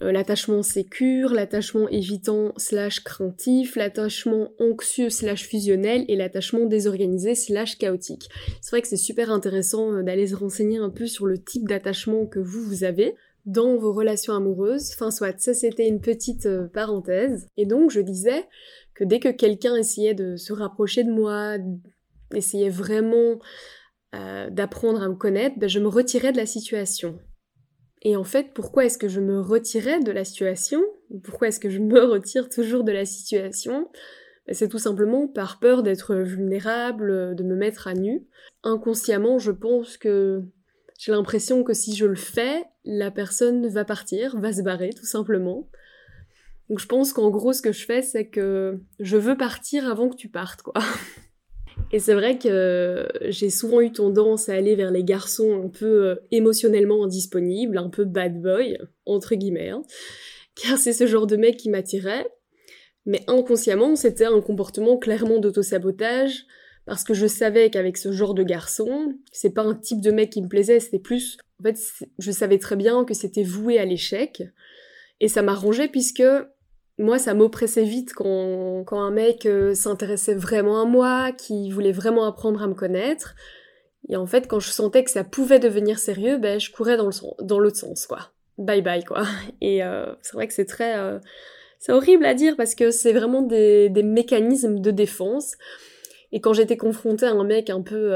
Euh, 0.00 0.10
l'attachement 0.10 0.62
sécure, 0.62 1.34
l'attachement 1.34 1.88
évitant 1.88 2.54
slash 2.56 3.00
craintif, 3.00 3.76
l'attachement 3.76 4.48
anxieux 4.58 5.10
slash 5.10 5.46
fusionnel 5.46 6.04
et 6.08 6.16
l'attachement 6.16 6.64
désorganisé 6.64 7.34
slash 7.34 7.76
chaotique. 7.76 8.28
C'est 8.60 8.70
vrai 8.70 8.82
que 8.82 8.88
c'est 8.88 8.96
super 8.96 9.30
intéressant 9.30 9.92
euh, 9.92 10.02
d'aller 10.02 10.28
se 10.28 10.34
renseigner 10.34 10.78
un 10.78 10.90
peu 10.90 11.06
sur 11.06 11.26
le 11.26 11.38
type 11.38 11.68
d'attachement 11.68 12.24
que 12.26 12.38
vous, 12.38 12.62
vous 12.62 12.84
avez 12.84 13.14
dans 13.44 13.76
vos 13.76 13.92
relations 13.92 14.34
amoureuses. 14.34 14.90
Enfin 14.94 15.10
soit, 15.10 15.38
ça 15.38 15.52
c'était 15.52 15.88
une 15.88 16.00
petite 16.00 16.46
euh, 16.46 16.68
parenthèse. 16.68 17.46
Et 17.56 17.66
donc 17.66 17.90
je 17.90 18.00
disais 18.00 18.44
que 18.94 19.04
dès 19.04 19.20
que 19.20 19.28
quelqu'un 19.28 19.76
essayait 19.76 20.14
de 20.14 20.36
se 20.36 20.52
rapprocher 20.52 21.04
de 21.04 21.12
moi, 21.12 21.56
essayait 22.34 22.70
vraiment 22.70 23.38
d'apprendre 24.50 25.02
à 25.02 25.08
me 25.08 25.14
connaître, 25.14 25.58
ben, 25.58 25.68
je 25.68 25.80
me 25.80 25.88
retirais 25.88 26.32
de 26.32 26.36
la 26.36 26.44
situation. 26.44 27.18
Et 28.02 28.16
en 28.16 28.24
fait, 28.24 28.52
pourquoi 28.52 28.84
est-ce 28.84 28.98
que 28.98 29.08
je 29.08 29.20
me 29.20 29.40
retirais 29.40 30.00
de 30.00 30.10
la 30.10 30.24
situation? 30.24 30.82
Pourquoi 31.22 31.48
est-ce 31.48 31.60
que 31.60 31.70
je 31.70 31.78
me 31.78 32.04
retire 32.04 32.48
toujours 32.48 32.84
de 32.84 32.92
la 32.92 33.06
situation? 33.06 33.88
Ben, 34.46 34.54
C'est 34.54 34.68
tout 34.68 34.78
simplement 34.78 35.28
par 35.28 35.60
peur 35.60 35.82
d'être 35.82 36.16
vulnérable, 36.16 37.34
de 37.34 37.42
me 37.44 37.54
mettre 37.54 37.86
à 37.86 37.94
nu. 37.94 38.26
Inconsciemment, 38.64 39.38
je 39.38 39.52
pense 39.52 39.96
que 39.96 40.42
j'ai 40.98 41.12
l'impression 41.12 41.62
que 41.64 41.72
si 41.72 41.96
je 41.96 42.06
le 42.06 42.16
fais, 42.16 42.64
la 42.84 43.10
personne 43.10 43.66
va 43.68 43.84
partir, 43.84 44.38
va 44.38 44.52
se 44.52 44.62
barrer 44.62 44.90
tout 44.90 45.06
simplement. 45.06 45.68
Donc 46.68 46.78
je 46.78 46.86
pense 46.86 47.12
qu'en 47.12 47.30
gros 47.30 47.52
ce 47.52 47.62
que 47.62 47.72
je 47.72 47.84
fais 47.84 48.02
c'est 48.02 48.28
que 48.28 48.80
je 48.98 49.16
veux 49.16 49.36
partir 49.36 49.88
avant 49.88 50.08
que 50.08 50.16
tu 50.16 50.28
partes 50.28 50.62
quoi. 50.62 50.74
Et 51.90 51.98
c'est 51.98 52.14
vrai 52.14 52.38
que 52.38 53.06
j'ai 53.28 53.50
souvent 53.50 53.80
eu 53.80 53.92
tendance 53.92 54.48
à 54.48 54.54
aller 54.54 54.74
vers 54.74 54.90
les 54.90 55.04
garçons 55.04 55.62
un 55.62 55.68
peu 55.68 56.06
euh, 56.06 56.14
émotionnellement 56.30 57.04
indisponibles, 57.04 57.76
un 57.76 57.90
peu 57.90 58.04
bad 58.04 58.40
boy, 58.40 58.78
entre 59.04 59.34
guillemets, 59.34 59.70
hein. 59.70 59.82
car 60.54 60.78
c'est 60.78 60.94
ce 60.94 61.06
genre 61.06 61.26
de 61.26 61.36
mec 61.36 61.58
qui 61.58 61.68
m'attirait. 61.68 62.26
Mais 63.04 63.22
inconsciemment, 63.26 63.96
c'était 63.96 64.24
un 64.24 64.40
comportement 64.40 64.96
clairement 64.96 65.38
d'autosabotage, 65.38 66.46
parce 66.86 67.04
que 67.04 67.14
je 67.14 67.26
savais 67.26 67.68
qu'avec 67.68 67.96
ce 67.96 68.12
genre 68.12 68.34
de 68.34 68.42
garçon, 68.42 69.14
c'est 69.30 69.52
pas 69.52 69.62
un 69.62 69.74
type 69.74 70.00
de 70.00 70.12
mec 70.12 70.30
qui 70.30 70.42
me 70.42 70.48
plaisait, 70.48 70.80
c'était 70.80 70.98
plus... 70.98 71.36
En 71.60 71.64
fait, 71.64 71.78
je 72.18 72.30
savais 72.30 72.58
très 72.58 72.76
bien 72.76 73.04
que 73.04 73.14
c'était 73.14 73.42
voué 73.42 73.78
à 73.78 73.84
l'échec, 73.84 74.42
et 75.22 75.28
ça 75.28 75.40
m'arrangeait 75.40 75.86
puisque 75.86 76.24
moi, 76.98 77.18
ça 77.18 77.32
m'oppressait 77.32 77.84
vite 77.84 78.12
quand, 78.12 78.84
un 78.90 79.10
mec 79.12 79.46
euh, 79.46 79.72
s'intéressait 79.72 80.34
vraiment 80.34 80.82
à 80.82 80.84
moi, 80.84 81.30
qui 81.32 81.70
voulait 81.70 81.92
vraiment 81.92 82.26
apprendre 82.26 82.60
à 82.60 82.66
me 82.66 82.74
connaître. 82.74 83.34
Et 84.08 84.16
en 84.16 84.26
fait, 84.26 84.48
quand 84.48 84.58
je 84.58 84.70
sentais 84.70 85.04
que 85.04 85.10
ça 85.12 85.22
pouvait 85.22 85.60
devenir 85.60 86.00
sérieux, 86.00 86.38
ben, 86.38 86.58
je 86.60 86.72
courais 86.72 86.96
dans, 86.96 87.58
l'autre 87.58 87.76
sens, 87.76 88.06
quoi. 88.06 88.32
Bye 88.58 88.82
bye, 88.82 89.04
quoi. 89.04 89.22
Et 89.60 89.84
euh, 89.84 90.12
c'est 90.22 90.34
vrai 90.34 90.48
que 90.48 90.54
c'est 90.54 90.66
très... 90.66 90.98
Euh, 90.98 91.20
c'est 91.78 91.92
horrible 91.92 92.24
à 92.26 92.34
dire 92.34 92.56
parce 92.56 92.74
que 92.74 92.90
c'est 92.90 93.12
vraiment 93.12 93.42
des, 93.42 93.90
mécanismes 94.04 94.80
de 94.80 94.90
défense. 94.90 95.54
Et 96.32 96.40
quand 96.40 96.52
j'étais 96.52 96.76
confrontée 96.76 97.26
à 97.26 97.32
un 97.32 97.44
mec 97.44 97.70
un 97.70 97.82
peu... 97.82 98.12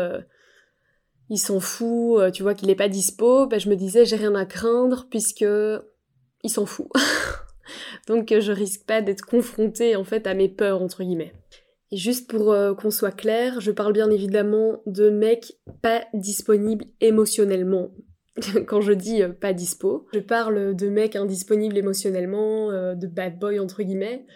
il 1.30 1.38
s'en 1.38 1.60
fout, 1.60 2.32
tu 2.32 2.42
vois 2.42 2.54
qu'il 2.54 2.68
est 2.68 2.76
pas 2.76 2.88
dispo, 2.88 3.46
ben, 3.46 3.60
je 3.60 3.68
me 3.68 3.76
disais 3.76 4.04
j'ai 4.04 4.16
rien 4.16 4.34
à 4.34 4.44
craindre 4.44 5.06
puisque 5.08 5.44
s'en 6.50 6.66
fout. 6.66 6.88
Donc 8.06 8.32
je 8.38 8.52
risque 8.52 8.84
pas 8.86 9.02
d'être 9.02 9.24
confrontée 9.24 9.96
en 9.96 10.04
fait 10.04 10.26
à 10.26 10.34
mes 10.34 10.48
peurs 10.48 10.82
entre 10.82 11.02
guillemets. 11.02 11.32
Et 11.92 11.96
juste 11.96 12.28
pour 12.28 12.52
euh, 12.52 12.74
qu'on 12.74 12.90
soit 12.90 13.12
clair, 13.12 13.60
je 13.60 13.70
parle 13.70 13.92
bien 13.92 14.10
évidemment 14.10 14.82
de 14.86 15.08
mecs 15.08 15.52
pas 15.82 16.04
disponibles 16.14 16.84
émotionnellement. 17.00 17.90
Quand 18.66 18.80
je 18.80 18.92
dis 18.92 19.22
euh, 19.22 19.28
pas 19.28 19.52
dispo, 19.52 20.06
je 20.12 20.18
parle 20.18 20.74
de 20.74 20.88
mecs 20.88 21.16
indisponibles 21.16 21.78
émotionnellement, 21.78 22.70
euh, 22.70 22.94
de 22.94 23.06
bad 23.06 23.38
boy 23.38 23.60
entre 23.60 23.82
guillemets. 23.82 24.26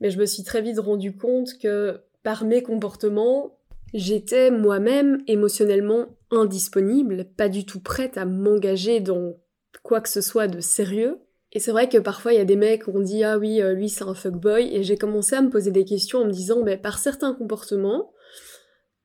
Mais 0.00 0.10
je 0.10 0.18
me 0.18 0.26
suis 0.26 0.42
très 0.42 0.62
vite 0.62 0.78
rendu 0.78 1.16
compte 1.16 1.50
que 1.62 2.00
par 2.22 2.44
mes 2.44 2.62
comportements, 2.62 3.58
j'étais 3.92 4.50
moi-même 4.50 5.22
émotionnellement 5.26 6.06
indisponible, 6.30 7.26
pas 7.36 7.48
du 7.48 7.64
tout 7.64 7.80
prête 7.80 8.18
à 8.18 8.24
m'engager 8.24 9.00
dans 9.00 9.36
quoi 9.82 10.00
que 10.00 10.08
ce 10.08 10.20
soit 10.20 10.48
de 10.48 10.60
sérieux. 10.60 11.18
Et 11.52 11.60
c'est 11.60 11.70
vrai 11.70 11.88
que 11.88 11.98
parfois 11.98 12.32
il 12.32 12.36
y 12.36 12.40
a 12.40 12.44
des 12.44 12.56
mecs 12.56 12.86
où 12.86 12.92
on 12.94 13.00
dit 13.00 13.24
ah 13.24 13.38
oui 13.38 13.62
euh, 13.62 13.72
lui 13.72 13.88
c'est 13.88 14.04
un 14.04 14.14
fuckboy. 14.14 14.74
Et 14.74 14.82
j'ai 14.82 14.96
commencé 14.96 15.36
à 15.36 15.42
me 15.42 15.50
poser 15.50 15.70
des 15.70 15.84
questions 15.84 16.20
en 16.20 16.24
me 16.26 16.32
disant 16.32 16.62
mais 16.62 16.76
par 16.76 16.98
certains 16.98 17.34
comportements 17.34 18.10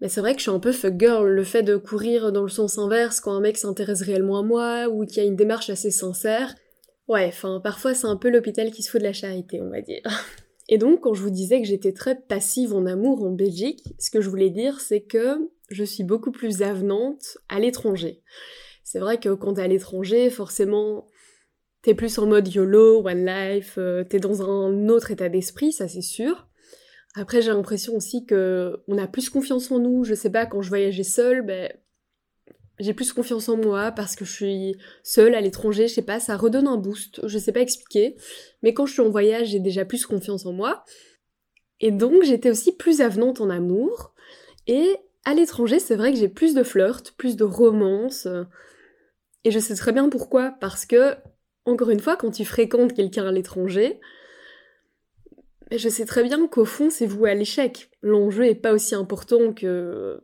mais 0.01 0.09
c'est 0.09 0.19
vrai 0.19 0.33
que 0.33 0.39
je 0.39 0.43
suis 0.43 0.51
un 0.51 0.59
peu 0.59 0.71
fuck 0.71 0.99
girl 0.99 1.29
le 1.29 1.43
fait 1.43 1.61
de 1.61 1.77
courir 1.77 2.31
dans 2.31 2.41
le 2.41 2.49
sens 2.49 2.79
inverse 2.79 3.21
quand 3.21 3.33
un 3.33 3.39
mec 3.39 3.55
s'intéresse 3.55 4.01
réellement 4.01 4.39
à 4.39 4.43
moi 4.43 4.87
ou 4.89 5.05
qu'il 5.05 5.17
y 5.17 5.19
a 5.19 5.29
une 5.29 5.35
démarche 5.35 5.69
assez 5.69 5.91
sincère. 5.91 6.55
Ouais 7.07 7.27
enfin 7.27 7.61
parfois 7.63 7.93
c'est 7.93 8.07
un 8.07 8.17
peu 8.17 8.29
l'hôpital 8.29 8.71
qui 8.71 8.81
se 8.81 8.89
fout 8.89 8.99
de 8.99 9.05
la 9.05 9.13
charité 9.13 9.61
on 9.61 9.69
va 9.69 9.81
dire. 9.81 10.01
Et 10.69 10.79
donc 10.79 11.01
quand 11.01 11.13
je 11.13 11.21
vous 11.21 11.29
disais 11.29 11.61
que 11.61 11.67
j'étais 11.67 11.93
très 11.93 12.19
passive 12.19 12.73
en 12.73 12.85
amour 12.87 13.23
en 13.23 13.31
Belgique 13.31 13.83
ce 13.99 14.09
que 14.09 14.21
je 14.21 14.29
voulais 14.29 14.49
dire 14.49 14.79
c'est 14.79 15.01
que 15.01 15.49
je 15.69 15.83
suis 15.83 16.03
beaucoup 16.03 16.31
plus 16.31 16.63
avenante 16.63 17.37
à 17.47 17.59
l'étranger. 17.59 18.23
C'est 18.83 18.99
vrai 18.99 19.19
que 19.19 19.29
quand 19.29 19.53
t'es 19.53 19.61
à 19.61 19.67
l'étranger 19.67 20.31
forcément 20.31 21.05
T'es 21.81 21.95
plus 21.95 22.17
en 22.19 22.27
mode 22.27 22.47
YOLO, 22.53 23.07
One 23.07 23.25
Life, 23.25 23.75
euh, 23.77 24.03
t'es 24.03 24.19
dans 24.19 24.43
un 24.43 24.87
autre 24.89 25.11
état 25.11 25.29
d'esprit, 25.29 25.71
ça 25.71 25.87
c'est 25.87 26.01
sûr. 26.01 26.47
Après, 27.15 27.41
j'ai 27.41 27.51
l'impression 27.51 27.95
aussi 27.95 28.25
que 28.25 28.81
on 28.87 28.97
a 28.97 29.07
plus 29.07 29.29
confiance 29.29 29.71
en 29.71 29.79
nous. 29.79 30.03
Je 30.03 30.13
sais 30.13 30.29
pas, 30.29 30.45
quand 30.45 30.61
je 30.61 30.69
voyageais 30.69 31.03
seule, 31.03 31.41
ben, 31.41 31.73
j'ai 32.79 32.93
plus 32.93 33.11
confiance 33.13 33.49
en 33.49 33.57
moi 33.57 33.91
parce 33.91 34.15
que 34.15 34.25
je 34.25 34.31
suis 34.31 34.75
seule 35.03 35.35
à 35.35 35.41
l'étranger, 35.41 35.87
je 35.87 35.95
sais 35.95 36.01
pas, 36.01 36.19
ça 36.19 36.37
redonne 36.37 36.67
un 36.67 36.77
boost, 36.77 37.27
je 37.27 37.37
sais 37.37 37.51
pas 37.51 37.61
expliquer. 37.61 38.15
Mais 38.63 38.73
quand 38.73 38.85
je 38.85 38.93
suis 38.93 39.01
en 39.01 39.09
voyage, 39.09 39.49
j'ai 39.49 39.59
déjà 39.59 39.83
plus 39.83 40.05
confiance 40.05 40.45
en 40.45 40.53
moi. 40.53 40.85
Et 41.79 41.91
donc, 41.91 42.23
j'étais 42.23 42.51
aussi 42.51 42.75
plus 42.75 43.01
avenante 43.01 43.41
en 43.41 43.49
amour. 43.49 44.13
Et 44.67 44.95
à 45.25 45.33
l'étranger, 45.33 45.79
c'est 45.79 45.95
vrai 45.95 46.13
que 46.13 46.19
j'ai 46.19 46.29
plus 46.29 46.53
de 46.53 46.63
flirt, 46.63 47.11
plus 47.17 47.35
de 47.35 47.43
romance. 47.43 48.27
Et 49.43 49.51
je 49.51 49.59
sais 49.59 49.75
très 49.75 49.91
bien 49.91 50.07
pourquoi, 50.09 50.55
parce 50.61 50.85
que 50.85 51.15
encore 51.65 51.89
une 51.89 51.99
fois, 51.99 52.15
quand 52.15 52.31
tu 52.31 52.45
fréquentes 52.45 52.93
quelqu'un 52.93 53.27
à 53.27 53.31
l'étranger, 53.31 53.99
je 55.71 55.89
sais 55.89 56.05
très 56.05 56.23
bien 56.23 56.47
qu'au 56.47 56.65
fond, 56.65 56.89
c'est 56.89 57.05
voué 57.05 57.31
à 57.31 57.35
l'échec. 57.35 57.89
L'enjeu 58.01 58.45
est 58.45 58.55
pas 58.55 58.73
aussi 58.73 58.95
important 58.95 59.53
que, 59.53 60.21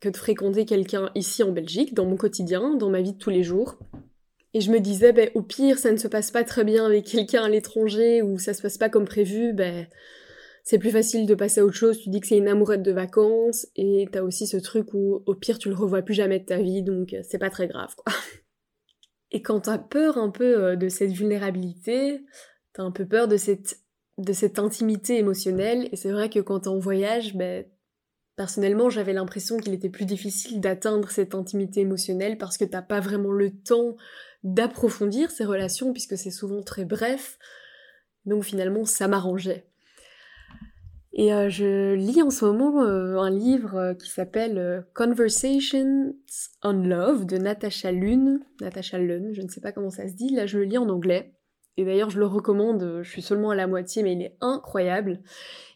que 0.00 0.08
de 0.08 0.16
fréquenter 0.16 0.64
quelqu'un 0.64 1.10
ici 1.14 1.42
en 1.42 1.52
Belgique, 1.52 1.94
dans 1.94 2.06
mon 2.06 2.16
quotidien, 2.16 2.74
dans 2.74 2.90
ma 2.90 3.00
vie 3.00 3.12
de 3.12 3.18
tous 3.18 3.30
les 3.30 3.42
jours. 3.42 3.78
Et 4.52 4.60
je 4.60 4.70
me 4.70 4.80
disais, 4.80 5.12
ben, 5.12 5.30
au 5.34 5.42
pire, 5.42 5.78
ça 5.78 5.92
ne 5.92 5.96
se 5.96 6.08
passe 6.08 6.30
pas 6.30 6.44
très 6.44 6.64
bien 6.64 6.86
avec 6.86 7.04
quelqu'un 7.04 7.42
à 7.44 7.48
l'étranger, 7.48 8.22
ou 8.22 8.38
ça 8.38 8.54
se 8.54 8.62
passe 8.62 8.78
pas 8.78 8.88
comme 8.88 9.04
prévu, 9.04 9.52
ben, 9.52 9.86
c'est 10.62 10.78
plus 10.78 10.90
facile 10.90 11.26
de 11.26 11.34
passer 11.34 11.60
à 11.60 11.64
autre 11.64 11.76
chose. 11.76 12.00
Tu 12.00 12.08
dis 12.08 12.20
que 12.20 12.26
c'est 12.26 12.38
une 12.38 12.48
amourette 12.48 12.82
de 12.82 12.92
vacances, 12.92 13.66
et 13.76 14.06
t'as 14.10 14.22
aussi 14.22 14.46
ce 14.46 14.56
truc 14.56 14.94
où, 14.94 15.22
au 15.26 15.34
pire, 15.34 15.58
tu 15.58 15.68
le 15.68 15.74
revois 15.74 16.02
plus 16.02 16.14
jamais 16.14 16.38
de 16.38 16.46
ta 16.46 16.58
vie, 16.58 16.82
donc 16.82 17.14
c'est 17.22 17.38
pas 17.38 17.50
très 17.50 17.68
grave, 17.68 17.94
quoi. 17.96 18.12
Et 19.34 19.42
quand 19.42 19.62
t'as 19.62 19.78
peur 19.78 20.16
un 20.16 20.30
peu 20.30 20.64
euh, 20.64 20.76
de 20.76 20.88
cette 20.88 21.10
vulnérabilité, 21.10 22.24
t'as 22.72 22.84
un 22.84 22.92
peu 22.92 23.04
peur 23.04 23.26
de 23.26 23.36
cette, 23.36 23.78
intimité 24.58 25.18
émotionnelle, 25.18 25.88
et 25.90 25.96
c'est 25.96 26.12
vrai 26.12 26.30
que 26.30 26.38
quand 26.38 26.60
t'es 26.60 26.68
en 26.68 26.78
voyage, 26.78 27.34
ben, 27.34 27.66
personnellement 28.36 28.90
j'avais 28.90 29.12
l'impression 29.12 29.56
qu'il 29.56 29.74
était 29.74 29.90
plus 29.90 30.04
difficile 30.06 30.60
d'atteindre 30.60 31.10
cette 31.10 31.34
intimité 31.34 31.80
émotionnelle 31.80 32.38
parce 32.38 32.56
que 32.56 32.64
t'as 32.64 32.82
pas 32.82 33.00
vraiment 33.00 33.32
le 33.32 33.50
temps 33.50 33.96
d'approfondir 34.44 35.32
ces 35.32 35.44
relations 35.44 35.92
puisque 35.92 36.16
c'est 36.16 36.30
souvent 36.30 36.62
très 36.62 36.84
bref. 36.84 37.38
Donc 38.26 38.44
finalement 38.44 38.84
ça 38.84 39.08
m'arrangeait. 39.08 39.66
Et 41.16 41.32
euh, 41.32 41.48
je 41.48 41.94
lis 41.94 42.22
en 42.22 42.30
ce 42.30 42.44
moment 42.44 42.82
euh, 42.82 43.18
un 43.18 43.30
livre 43.30 43.76
euh, 43.76 43.94
qui 43.94 44.10
s'appelle 44.10 44.84
Conversations 44.94 46.12
on 46.64 46.72
Love 46.72 47.24
de 47.24 47.38
Natasha 47.38 47.92
Lune, 47.92 48.40
Natasha 48.60 48.98
Lune, 48.98 49.30
je 49.32 49.42
ne 49.42 49.48
sais 49.48 49.60
pas 49.60 49.70
comment 49.70 49.90
ça 49.90 50.08
se 50.08 50.14
dit, 50.14 50.30
là 50.30 50.46
je 50.46 50.58
le 50.58 50.64
lis 50.64 50.78
en 50.78 50.88
anglais. 50.88 51.36
Et 51.76 51.84
d'ailleurs 51.84 52.10
je 52.10 52.18
le 52.18 52.26
recommande, 52.26 53.00
je 53.02 53.08
suis 53.08 53.22
seulement 53.22 53.50
à 53.50 53.54
la 53.54 53.68
moitié, 53.68 54.02
mais 54.02 54.14
il 54.14 54.22
est 54.22 54.36
incroyable. 54.40 55.22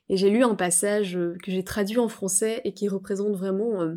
Et 0.09 0.17
j'ai 0.17 0.31
lu 0.31 0.43
un 0.43 0.57
passage 0.57 1.15
que 1.15 1.53
j'ai 1.53 1.63
traduit 1.63 1.99
en 1.99 2.09
français 2.09 2.61
et 2.65 2.73
qui 2.73 2.89
représente 2.89 3.37
vraiment 3.37 3.97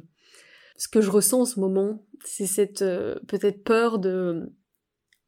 ce 0.78 0.88
que 0.90 1.00
je 1.00 1.10
ressens 1.10 1.42
en 1.42 1.46
ce 1.46 1.60
moment. 1.60 2.04
C'est 2.26 2.48
cette 2.48 2.84
peut-être 3.28 3.64
peur 3.64 3.98
de 3.98 4.52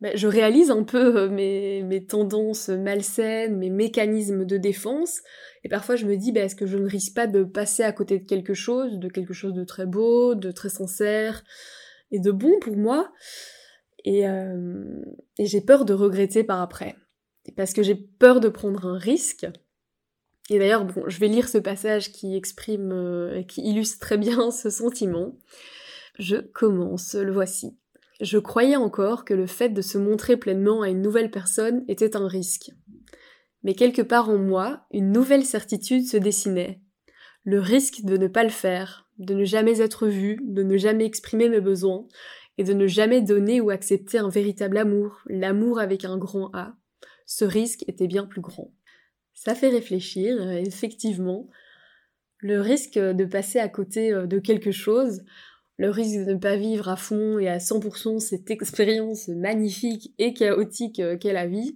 bah, 0.01 0.09
je 0.15 0.27
réalise 0.27 0.71
un 0.71 0.83
peu 0.83 1.17
euh, 1.17 1.29
mes, 1.29 2.05
tendances 2.05 2.69
malsaines, 2.69 3.57
mes 3.57 3.69
mécanismes 3.69 4.45
de 4.45 4.57
défense, 4.57 5.21
et 5.63 5.69
parfois 5.69 5.95
je 5.95 6.05
me 6.05 6.17
dis, 6.17 6.31
bah, 6.31 6.41
est-ce 6.41 6.55
que 6.55 6.65
je 6.65 6.77
ne 6.77 6.87
risque 6.87 7.15
pas 7.15 7.27
de 7.27 7.43
passer 7.43 7.83
à 7.83 7.91
côté 7.91 8.19
de 8.19 8.25
quelque 8.25 8.53
chose, 8.53 8.99
de 8.99 9.07
quelque 9.07 9.33
chose 9.33 9.53
de 9.53 9.63
très 9.63 9.85
beau, 9.85 10.35
de 10.35 10.51
très 10.51 10.69
sincère, 10.69 11.43
et 12.11 12.19
de 12.19 12.31
bon 12.31 12.59
pour 12.59 12.75
moi, 12.75 13.11
et, 14.03 14.27
euh, 14.27 14.83
j'ai 15.39 15.61
peur 15.61 15.85
de 15.85 15.93
regretter 15.93 16.43
par 16.43 16.61
après. 16.61 16.95
Parce 17.55 17.73
que 17.73 17.83
j'ai 17.83 17.95
peur 17.95 18.39
de 18.39 18.49
prendre 18.49 18.85
un 18.85 18.97
risque, 18.97 19.47
et 20.49 20.59
d'ailleurs, 20.59 20.85
bon, 20.85 21.07
je 21.07 21.19
vais 21.19 21.27
lire 21.27 21.47
ce 21.47 21.57
passage 21.57 22.11
qui 22.11 22.35
exprime, 22.35 22.91
euh, 22.91 23.43
qui 23.43 23.61
illustre 23.61 23.99
très 23.99 24.17
bien 24.17 24.51
ce 24.51 24.69
sentiment. 24.69 25.37
Je 26.19 26.35
commence, 26.35 27.15
le 27.15 27.31
voici. 27.31 27.77
Je 28.21 28.37
croyais 28.37 28.75
encore 28.75 29.25
que 29.25 29.33
le 29.33 29.47
fait 29.47 29.69
de 29.69 29.81
se 29.81 29.97
montrer 29.97 30.37
pleinement 30.37 30.81
à 30.81 30.89
une 30.89 31.01
nouvelle 31.01 31.31
personne 31.31 31.83
était 31.87 32.15
un 32.15 32.27
risque. 32.27 32.71
Mais 33.63 33.73
quelque 33.73 34.01
part 34.01 34.29
en 34.29 34.37
moi, 34.37 34.85
une 34.91 35.11
nouvelle 35.11 35.45
certitude 35.45 36.05
se 36.05 36.17
dessinait. 36.17 36.81
Le 37.43 37.59
risque 37.59 38.03
de 38.03 38.17
ne 38.17 38.27
pas 38.27 38.43
le 38.43 38.49
faire, 38.49 39.07
de 39.17 39.33
ne 39.33 39.45
jamais 39.45 39.81
être 39.81 40.07
vu, 40.07 40.39
de 40.43 40.63
ne 40.63 40.77
jamais 40.77 41.05
exprimer 41.05 41.49
mes 41.49 41.61
besoins, 41.61 42.07
et 42.57 42.63
de 42.63 42.73
ne 42.73 42.87
jamais 42.87 43.21
donner 43.21 43.61
ou 43.61 43.69
accepter 43.69 44.19
un 44.19 44.29
véritable 44.29 44.77
amour, 44.77 45.21
l'amour 45.27 45.79
avec 45.79 46.05
un 46.05 46.17
grand 46.17 46.51
A. 46.53 46.75
Ce 47.25 47.45
risque 47.45 47.83
était 47.87 48.07
bien 48.07 48.25
plus 48.25 48.41
grand. 48.41 48.71
Ça 49.33 49.55
fait 49.55 49.69
réfléchir, 49.69 50.39
effectivement. 50.51 51.49
Le 52.37 52.61
risque 52.61 52.99
de 52.99 53.25
passer 53.25 53.59
à 53.59 53.69
côté 53.69 54.11
euh, 54.11 54.27
de 54.27 54.37
quelque 54.37 54.71
chose, 54.71 55.23
le 55.77 55.89
risque 55.89 56.25
de 56.25 56.33
ne 56.33 56.37
pas 56.37 56.55
vivre 56.55 56.89
à 56.89 56.95
fond 56.95 57.39
et 57.39 57.47
à 57.47 57.57
100% 57.57 58.19
cette 58.19 58.51
expérience 58.51 59.27
magnifique 59.27 60.13
et 60.19 60.33
chaotique 60.33 60.99
euh, 60.99 61.17
qu'est 61.17 61.33
la 61.33 61.47
vie, 61.47 61.75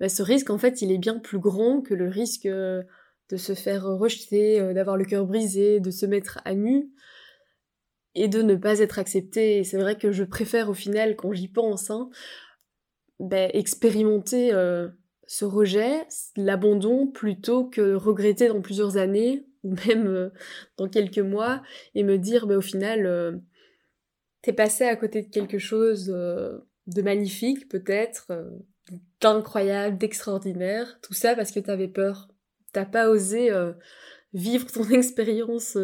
bah, 0.00 0.08
ce 0.08 0.22
risque 0.22 0.50
en 0.50 0.58
fait 0.58 0.82
il 0.82 0.92
est 0.92 0.98
bien 0.98 1.18
plus 1.18 1.38
grand 1.38 1.80
que 1.80 1.94
le 1.94 2.08
risque 2.08 2.46
euh, 2.46 2.82
de 3.30 3.36
se 3.36 3.54
faire 3.54 3.84
rejeter, 3.84 4.60
euh, 4.60 4.72
d'avoir 4.72 4.96
le 4.96 5.04
cœur 5.04 5.26
brisé, 5.26 5.80
de 5.80 5.90
se 5.90 6.06
mettre 6.06 6.40
à 6.44 6.54
nu 6.54 6.90
et 8.14 8.28
de 8.28 8.42
ne 8.42 8.54
pas 8.54 8.78
être 8.80 8.98
accepté. 8.98 9.62
C'est 9.62 9.78
vrai 9.78 9.96
que 9.96 10.10
je 10.10 10.24
préfère 10.24 10.70
au 10.70 10.74
final, 10.74 11.16
quand 11.16 11.32
j'y 11.32 11.48
pense, 11.48 11.90
hein, 11.90 12.08
bah, 13.20 13.48
expérimenter 13.52 14.52
ce 15.26 15.44
rejet, 15.44 16.06
l'abandon, 16.34 17.08
plutôt 17.08 17.64
que 17.64 17.94
regretter 17.94 18.48
dans 18.48 18.62
plusieurs 18.62 18.96
années 18.96 19.44
ou 19.66 19.74
même 19.86 20.06
euh, 20.06 20.30
dans 20.76 20.88
quelques 20.88 21.18
mois 21.18 21.62
et 21.94 22.04
me 22.04 22.18
dire 22.18 22.46
bah, 22.46 22.56
au 22.56 22.62
final 22.62 23.06
euh, 23.06 23.32
t'es 24.42 24.52
passé 24.52 24.84
à 24.84 24.96
côté 24.96 25.22
de 25.22 25.28
quelque 25.28 25.58
chose 25.58 26.12
euh, 26.14 26.58
de 26.86 27.02
magnifique 27.02 27.68
peut-être, 27.68 28.32
d'incroyable, 29.20 29.98
d'extraordinaire, 29.98 31.00
tout 31.02 31.14
ça 31.14 31.34
parce 31.34 31.50
que 31.50 31.58
t'avais 31.58 31.88
peur. 31.88 32.28
T'as 32.72 32.84
pas 32.84 33.08
osé 33.08 33.50
vivre 34.32 34.70
ton 34.70 34.84
expérience 34.90 35.76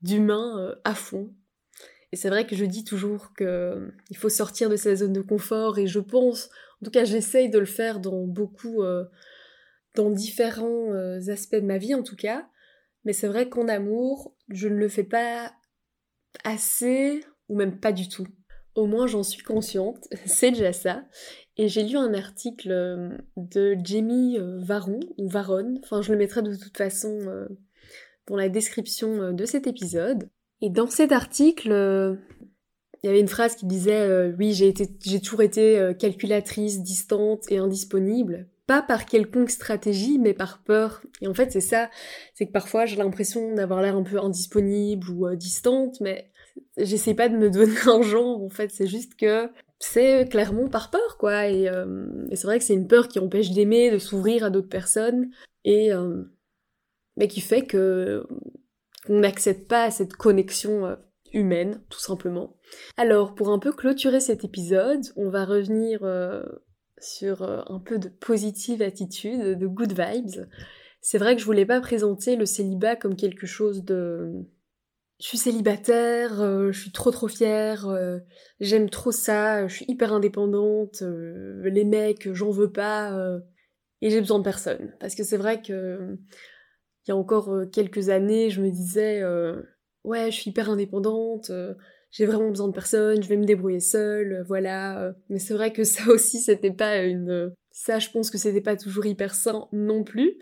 d'humain 0.00 0.74
à 0.84 0.94
fond. 0.94 1.34
Et 2.12 2.16
c'est 2.16 2.30
vrai 2.30 2.46
que 2.46 2.56
je 2.56 2.64
dis 2.64 2.84
toujours 2.84 3.34
que 3.34 3.92
il 4.08 4.16
faut 4.16 4.30
sortir 4.30 4.70
de 4.70 4.76
sa 4.76 4.96
zone 4.96 5.12
de 5.12 5.20
confort 5.20 5.78
et 5.78 5.86
je 5.86 6.00
pense, 6.00 6.48
en 6.80 6.86
tout 6.86 6.90
cas 6.90 7.04
j'essaye 7.04 7.50
de 7.50 7.58
le 7.58 7.66
faire 7.66 8.00
dans 8.00 8.24
beaucoup, 8.24 8.82
dans 9.96 10.10
différents 10.10 10.94
aspects 11.28 11.56
de 11.56 11.66
ma 11.66 11.76
vie 11.76 11.94
en 11.94 12.02
tout 12.02 12.16
cas, 12.16 12.48
mais 13.04 13.12
c'est 13.12 13.28
vrai 13.28 13.48
qu'en 13.48 13.68
amour, 13.68 14.34
je 14.48 14.68
ne 14.68 14.76
le 14.76 14.88
fais 14.88 15.04
pas 15.04 15.52
assez, 16.44 17.24
ou 17.48 17.56
même 17.56 17.78
pas 17.78 17.92
du 17.92 18.08
tout. 18.08 18.26
Au 18.74 18.86
moins 18.86 19.06
j'en 19.06 19.22
suis 19.22 19.42
consciente, 19.42 20.08
c'est 20.26 20.50
déjà 20.50 20.72
ça. 20.72 21.04
Et 21.56 21.68
j'ai 21.68 21.82
lu 21.82 21.96
un 21.96 22.14
article 22.14 22.70
euh, 22.70 23.10
de 23.36 23.76
Jamie 23.84 24.38
euh, 24.38 24.58
Varon, 24.60 25.00
ou 25.18 25.28
Varon, 25.28 25.78
enfin 25.82 26.00
je 26.02 26.12
le 26.12 26.18
mettrai 26.18 26.42
de 26.42 26.54
toute 26.54 26.76
façon 26.76 27.18
euh, 27.26 27.48
dans 28.28 28.36
la 28.36 28.48
description 28.48 29.32
de 29.32 29.44
cet 29.44 29.66
épisode. 29.66 30.28
Et 30.62 30.70
dans 30.70 30.86
cet 30.86 31.10
article, 31.10 32.18
il 33.02 33.06
y 33.06 33.08
avait 33.08 33.20
une 33.20 33.28
phrase 33.28 33.56
qui 33.56 33.64
disait 33.64 34.30
Oui, 34.38 34.52
j'ai 34.52 34.74
toujours 35.20 35.40
été 35.40 35.94
calculatrice, 35.98 36.82
distante 36.82 37.50
et 37.50 37.56
indisponible, 37.56 38.49
pas 38.70 38.82
par 38.82 39.04
quelconque 39.04 39.50
stratégie, 39.50 40.20
mais 40.20 40.32
par 40.32 40.62
peur. 40.62 41.02
Et 41.20 41.26
en 41.26 41.34
fait, 41.34 41.50
c'est 41.50 41.60
ça, 41.60 41.90
c'est 42.34 42.46
que 42.46 42.52
parfois 42.52 42.86
j'ai 42.86 42.94
l'impression 42.94 43.52
d'avoir 43.52 43.82
l'air 43.82 43.96
un 43.96 44.04
peu 44.04 44.20
indisponible 44.20 45.10
ou 45.10 45.26
euh, 45.26 45.34
distante, 45.34 46.00
mais 46.00 46.30
j'essaie 46.76 47.14
pas 47.14 47.28
de 47.28 47.36
me 47.36 47.50
donner 47.50 47.74
un 47.88 48.02
genre, 48.02 48.40
en 48.40 48.48
fait, 48.48 48.70
c'est 48.70 48.86
juste 48.86 49.16
que 49.16 49.50
c'est 49.80 50.30
clairement 50.30 50.68
par 50.68 50.92
peur, 50.92 51.18
quoi. 51.18 51.48
Et, 51.48 51.68
euh, 51.68 52.06
c'est 52.28 52.44
vrai 52.44 52.60
que 52.60 52.64
c'est 52.64 52.74
une 52.74 52.86
peur 52.86 53.08
qui 53.08 53.18
empêche 53.18 53.50
d'aimer, 53.50 53.90
de 53.90 53.98
s'ouvrir 53.98 54.44
à 54.44 54.50
d'autres 54.50 54.68
personnes, 54.68 55.30
et 55.64 55.92
euh, 55.92 56.22
mais 57.16 57.26
qui 57.26 57.40
fait 57.40 57.66
que 57.66 58.24
on 59.08 59.18
n'accède 59.18 59.66
pas 59.66 59.82
à 59.82 59.90
cette 59.90 60.12
connexion 60.12 60.96
humaine, 61.32 61.82
tout 61.88 61.98
simplement. 61.98 62.56
Alors, 62.96 63.34
pour 63.34 63.50
un 63.50 63.58
peu 63.58 63.72
clôturer 63.72 64.20
cet 64.20 64.44
épisode, 64.44 65.02
on 65.16 65.28
va 65.28 65.44
revenir 65.44 66.04
sur 67.00 67.42
euh, 67.42 67.62
un 67.66 67.78
peu 67.78 67.98
de 67.98 68.08
positive 68.08 68.82
attitude, 68.82 69.58
de 69.58 69.66
good 69.66 69.92
vibes. 69.92 70.46
C'est 71.00 71.18
vrai 71.18 71.34
que 71.34 71.40
je 71.40 71.46
voulais 71.46 71.66
pas 71.66 71.80
présenter 71.80 72.36
le 72.36 72.46
célibat 72.46 72.96
comme 72.96 73.16
quelque 73.16 73.46
chose 73.46 73.84
de 73.84 74.46
je 75.20 75.26
suis 75.26 75.38
célibataire, 75.38 76.40
euh, 76.40 76.72
je 76.72 76.80
suis 76.80 76.92
trop 76.92 77.10
trop 77.10 77.28
fière, 77.28 77.88
euh, 77.88 78.18
j'aime 78.58 78.88
trop 78.88 79.12
ça, 79.12 79.66
je 79.66 79.74
suis 79.74 79.84
hyper 79.86 80.14
indépendante, 80.14 81.02
les 81.02 81.84
mecs, 81.84 82.32
j'en 82.32 82.50
veux 82.50 82.72
pas, 82.72 83.38
et 84.00 84.10
j'ai 84.10 84.20
besoin 84.20 84.38
de 84.38 84.44
personne. 84.44 84.94
Parce 84.98 85.14
que 85.14 85.24
c'est 85.24 85.36
vrai 85.36 85.60
que 85.60 86.16
il 87.06 87.10
y 87.10 87.12
a 87.12 87.16
encore 87.16 87.54
quelques 87.72 88.08
années, 88.08 88.48
je 88.48 88.62
me 88.62 88.70
disais 88.70 89.22
ouais, 90.04 90.30
je 90.30 90.36
suis 90.36 90.50
hyper 90.50 90.70
indépendante, 90.70 91.50
j'ai 92.10 92.26
vraiment 92.26 92.48
besoin 92.48 92.68
de 92.68 92.72
personne, 92.72 93.22
je 93.22 93.28
vais 93.28 93.36
me 93.36 93.44
débrouiller 93.44 93.80
seule, 93.80 94.32
euh, 94.32 94.42
voilà. 94.42 95.00
Euh. 95.00 95.12
Mais 95.28 95.38
c'est 95.38 95.54
vrai 95.54 95.72
que 95.72 95.84
ça 95.84 96.02
aussi, 96.08 96.40
c'était 96.40 96.72
pas 96.72 97.02
une... 97.02 97.52
Ça, 97.70 97.98
je 97.98 98.10
pense 98.10 98.30
que 98.30 98.38
c'était 98.38 98.60
pas 98.60 98.76
toujours 98.76 99.06
hyper 99.06 99.34
sain 99.34 99.68
non 99.72 100.02
plus. 100.02 100.38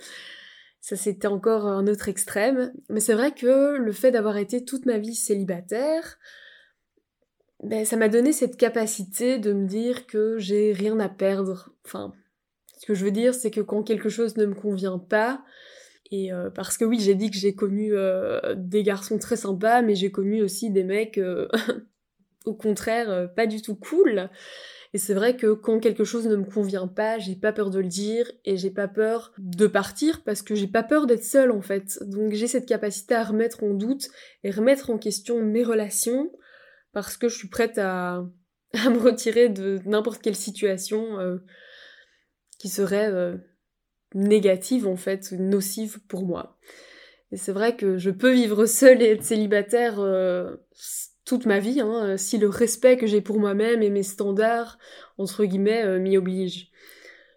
Ça, 0.81 0.97
c'était 0.97 1.29
encore 1.29 1.67
un 1.67 1.87
autre 1.87 2.09
extrême. 2.09 2.73
Mais 2.89 3.01
c'est 3.01 3.13
vrai 3.13 3.33
que 3.33 3.77
le 3.77 3.93
fait 3.93 4.11
d'avoir 4.11 4.39
été 4.39 4.65
toute 4.65 4.87
ma 4.87 4.99
vie 4.99 5.15
célibataire, 5.15 6.19
ben, 7.63 7.85
ça 7.85 7.97
m'a 7.97 8.09
donné 8.09 8.33
cette 8.33 8.57
capacité 8.57 9.39
de 9.39 9.53
me 9.53 9.67
dire 9.67 10.07
que 10.07 10.39
j'ai 10.39 10.73
rien 10.73 10.99
à 11.01 11.09
perdre. 11.11 11.75
Enfin, 11.85 12.15
ce 12.79 12.87
que 12.87 12.95
je 12.95 13.05
veux 13.05 13.11
dire, 13.11 13.35
c'est 13.35 13.51
que 13.51 13.61
quand 13.61 13.83
quelque 13.83 14.09
chose 14.09 14.37
ne 14.39 14.47
me 14.47 14.55
convient 14.55 14.99
pas, 14.99 15.45
et 16.11 16.33
euh, 16.33 16.51
parce 16.51 16.79
que 16.79 16.85
oui, 16.85 17.01
j'ai 17.01 17.15
dit 17.15 17.31
que 17.31 17.37
j'ai 17.37 17.55
connu 17.55 17.91
euh, 17.93 18.55
des 18.57 18.83
garçons 18.83 19.19
très 19.19 19.37
sympas, 19.37 19.83
mais 19.83 19.95
j'ai 19.95 20.11
connu 20.11 20.43
aussi 20.43 20.71
des 20.71 20.85
mecs 20.85 21.19
euh, 21.19 21.49
au 22.45 22.55
contraire 22.55 23.33
pas 23.35 23.47
du 23.47 23.61
tout 23.61 23.75
cool. 23.75 24.31
Et 24.95 24.99
c'est 24.99 25.13
vrai 25.13 25.37
que 25.37 25.53
quand 25.53 25.81
quelque 25.81 26.05
chose 26.05 26.27
ne 26.27 26.37
me 26.37 26.47
convient 26.47 26.89
pas, 26.89 27.19
j'ai 27.19 27.37
pas 27.37 27.53
peur 27.53 27.69
de 27.69 27.79
le 27.79 27.89
dire 27.89 28.31
et 28.47 28.57
j'ai 28.57 28.71
pas 28.71 28.89
peur 28.89 29.35
de 29.37 29.67
partir 29.67 30.23
parce 30.25 30.41
que 30.41 30.55
j'ai 30.55 30.67
pas 30.67 30.83
peur 30.83 31.07
d'être 31.07 31.25
seule 31.25 31.51
en 31.51 31.61
fait. 31.61 31.99
Donc 32.07 32.33
j'ai 32.33 32.47
cette 32.47 32.67
capacité 32.67 33.15
à 33.15 33.25
remettre 33.25 33.63
en 33.63 33.75
doute 33.75 34.09
et 34.45 34.51
remettre 34.51 34.89
en 34.89 34.97
question 34.97 35.43
mes 35.43 35.63
relations 35.63 36.33
parce 36.93 37.19
que 37.19 37.29
je 37.29 37.37
suis 37.37 37.49
prête 37.49 37.77
à, 37.77 38.25
à 38.73 38.89
me 38.89 38.99
retirer 38.99 39.51
de 39.51 39.79
n'importe 39.85 40.23
quelle 40.23 40.37
situation 40.37 41.19
qui 42.59 42.71
serait 42.71 43.39
négative 44.15 44.87
en 44.87 44.97
fait, 44.97 45.33
nocive 45.33 46.01
pour 46.09 46.25
moi. 46.25 46.57
Et 47.33 47.37
c'est 47.37 47.53
vrai 47.53 47.77
que 47.77 47.99
je 47.99 48.11
peux 48.11 48.33
vivre 48.33 48.67
seule 48.67 49.03
et 49.03 49.11
être 49.11 49.23
célibataire 49.23 50.01
euh, 50.01 50.57
toute 51.25 51.47
ma 51.47 51.59
vie, 51.59 51.81
hein, 51.81 52.17
si 52.17 52.39
le 52.39 52.49
respect 52.49 52.97
que 52.97 53.07
j'ai 53.07 53.21
pour 53.21 53.39
moi-même 53.39 53.83
et 53.83 53.91
mes 53.91 54.03
standards, 54.03 54.79
entre 55.19 55.45
guillemets, 55.45 55.85
euh, 55.85 55.99
m'y 55.99 56.17
oblige. 56.17 56.71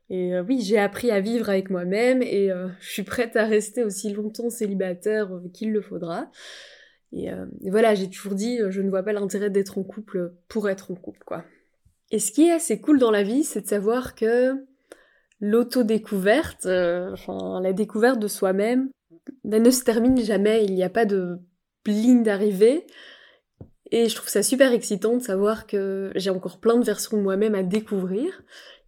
Et 0.09 0.33
euh, 0.33 0.43
oui, 0.47 0.61
j'ai 0.61 0.77
appris 0.77 1.11
à 1.11 1.19
vivre 1.19 1.49
avec 1.49 1.69
moi-même 1.69 2.21
et 2.21 2.49
je 2.79 2.89
suis 2.89 3.03
prête 3.03 3.35
à 3.35 3.45
rester 3.45 3.83
aussi 3.83 4.11
longtemps 4.11 4.49
célibataire 4.49 5.29
qu'il 5.53 5.71
le 5.71 5.81
faudra. 5.81 6.29
Et, 7.13 7.27
et 7.27 7.69
voilà, 7.69 7.93
j'ai 7.93 8.09
toujours 8.09 8.35
dit, 8.35 8.59
je 8.69 8.81
ne 8.81 8.89
vois 8.89 9.03
pas 9.03 9.11
l'intérêt 9.11 9.49
d'être 9.49 9.77
en 9.77 9.83
couple 9.83 10.33
pour 10.47 10.69
être 10.69 10.91
en 10.91 10.95
couple, 10.95 11.23
quoi. 11.25 11.43
Et 12.11 12.19
ce 12.19 12.33
qui 12.33 12.47
est 12.47 12.51
assez 12.51 12.79
cool 12.79 12.99
dans 12.99 13.11
la 13.11 13.23
vie, 13.23 13.43
c'est 13.43 13.61
de 13.61 13.67
savoir 13.67 14.15
que 14.15 14.53
l'autodécouverte, 15.41 16.67
euh, 16.67 17.15
la 17.61 17.73
découverte 17.73 18.19
de 18.19 18.27
soi-même, 18.27 18.89
ben, 19.43 19.61
ne 19.61 19.71
se 19.71 19.83
termine 19.83 20.17
jamais, 20.23 20.63
il 20.63 20.73
n'y 20.75 20.83
a 20.83 20.89
pas 20.89 21.05
de 21.05 21.39
ligne 21.85 22.23
d'arrivée. 22.23 22.85
Et 23.91 24.07
je 24.07 24.15
trouve 24.15 24.29
ça 24.29 24.43
super 24.43 24.71
excitant 24.71 25.17
de 25.17 25.21
savoir 25.21 25.67
que 25.67 26.11
j'ai 26.15 26.29
encore 26.29 26.59
plein 26.59 26.77
de 26.77 26.85
versions 26.85 27.17
de 27.17 27.23
moi-même 27.23 27.55
à 27.55 27.63
découvrir, 27.63 28.43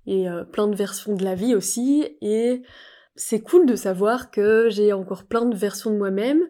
et 0.06 0.30
euh, 0.30 0.44
plein 0.44 0.68
de 0.68 0.76
versions 0.76 1.16
de 1.16 1.24
la 1.24 1.36
vie 1.36 1.56
aussi, 1.56 2.06
et 2.22 2.62
c'est 3.16 3.42
cool 3.42 3.66
de 3.66 3.76
savoir 3.76 4.32
que 4.32 4.70
j'ai 4.70 4.94
encore 4.94 5.26
plein 5.26 5.46
de 5.46 5.56
versions 5.56 5.92
de 5.92 5.98
moi-même 5.98 6.42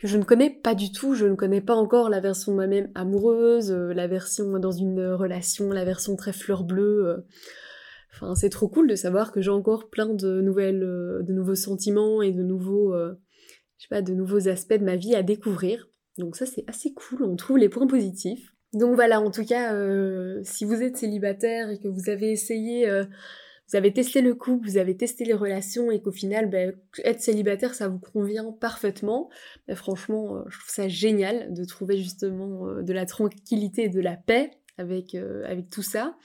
que 0.00 0.08
je 0.08 0.16
ne 0.16 0.24
connais 0.24 0.48
pas 0.48 0.74
du 0.74 0.92
tout, 0.92 1.14
je 1.14 1.26
ne 1.26 1.34
connais 1.34 1.60
pas 1.60 1.74
encore 1.74 2.08
la 2.08 2.20
version 2.20 2.52
de 2.52 2.56
moi-même 2.56 2.90
amoureuse, 2.94 3.70
euh, 3.70 3.92
la 3.92 4.06
version 4.06 4.58
dans 4.58 4.72
une 4.72 5.06
relation, 5.12 5.70
la 5.70 5.84
version 5.84 6.16
très 6.16 6.32
fleur 6.32 6.64
bleue, 6.64 7.24
C'est 8.34 8.50
trop 8.50 8.68
cool 8.68 8.88
de 8.88 8.94
savoir 8.94 9.32
que 9.32 9.40
j'ai 9.40 9.50
encore 9.50 9.88
plein 9.90 10.06
de 10.06 10.40
nouvelles, 10.40 10.82
euh, 10.82 11.22
de 11.22 11.32
nouveaux 11.32 11.54
sentiments 11.54 12.22
et 12.22 12.32
de 12.32 12.42
nouveaux, 12.42 12.94
euh, 12.94 13.14
je 13.78 13.84
sais 13.84 13.88
pas, 13.88 14.02
de 14.02 14.14
nouveaux 14.14 14.48
aspects 14.48 14.74
de 14.74 14.84
ma 14.84 14.96
vie 14.96 15.14
à 15.14 15.22
découvrir. 15.22 15.88
Donc 16.18 16.36
ça, 16.36 16.46
c'est 16.46 16.64
assez 16.66 16.92
cool. 16.92 17.24
On 17.24 17.36
trouve 17.36 17.58
les 17.58 17.68
points 17.68 17.86
positifs. 17.86 18.54
Donc 18.72 18.94
voilà, 18.94 19.20
en 19.20 19.30
tout 19.30 19.44
cas, 19.44 19.74
euh, 19.74 20.40
si 20.44 20.64
vous 20.64 20.82
êtes 20.82 20.96
célibataire 20.96 21.70
et 21.70 21.78
que 21.78 21.88
vous 21.88 22.08
avez 22.08 22.30
essayé, 22.30 22.88
vous 23.68 23.76
avez 23.76 23.92
testé 23.92 24.20
le 24.20 24.34
couple, 24.34 24.68
vous 24.68 24.76
avez 24.76 24.96
testé 24.96 25.24
les 25.24 25.34
relations 25.34 25.90
et 25.90 26.00
qu'au 26.00 26.12
final, 26.12 26.48
ben, 26.48 26.76
être 27.04 27.20
célibataire, 27.20 27.74
ça 27.74 27.88
vous 27.88 27.98
convient 27.98 28.52
parfaitement, 28.52 29.28
ben, 29.66 29.74
franchement, 29.74 30.44
je 30.48 30.58
trouve 30.58 30.70
ça 30.70 30.88
génial 30.88 31.52
de 31.52 31.64
trouver 31.64 31.96
justement 31.96 32.80
de 32.80 32.92
la 32.92 33.06
tranquillité 33.06 33.84
et 33.84 33.88
de 33.88 34.00
la 34.00 34.16
paix 34.16 34.50
avec, 34.78 35.16
avec 35.16 35.68
tout 35.68 35.82
ça. 35.82 36.16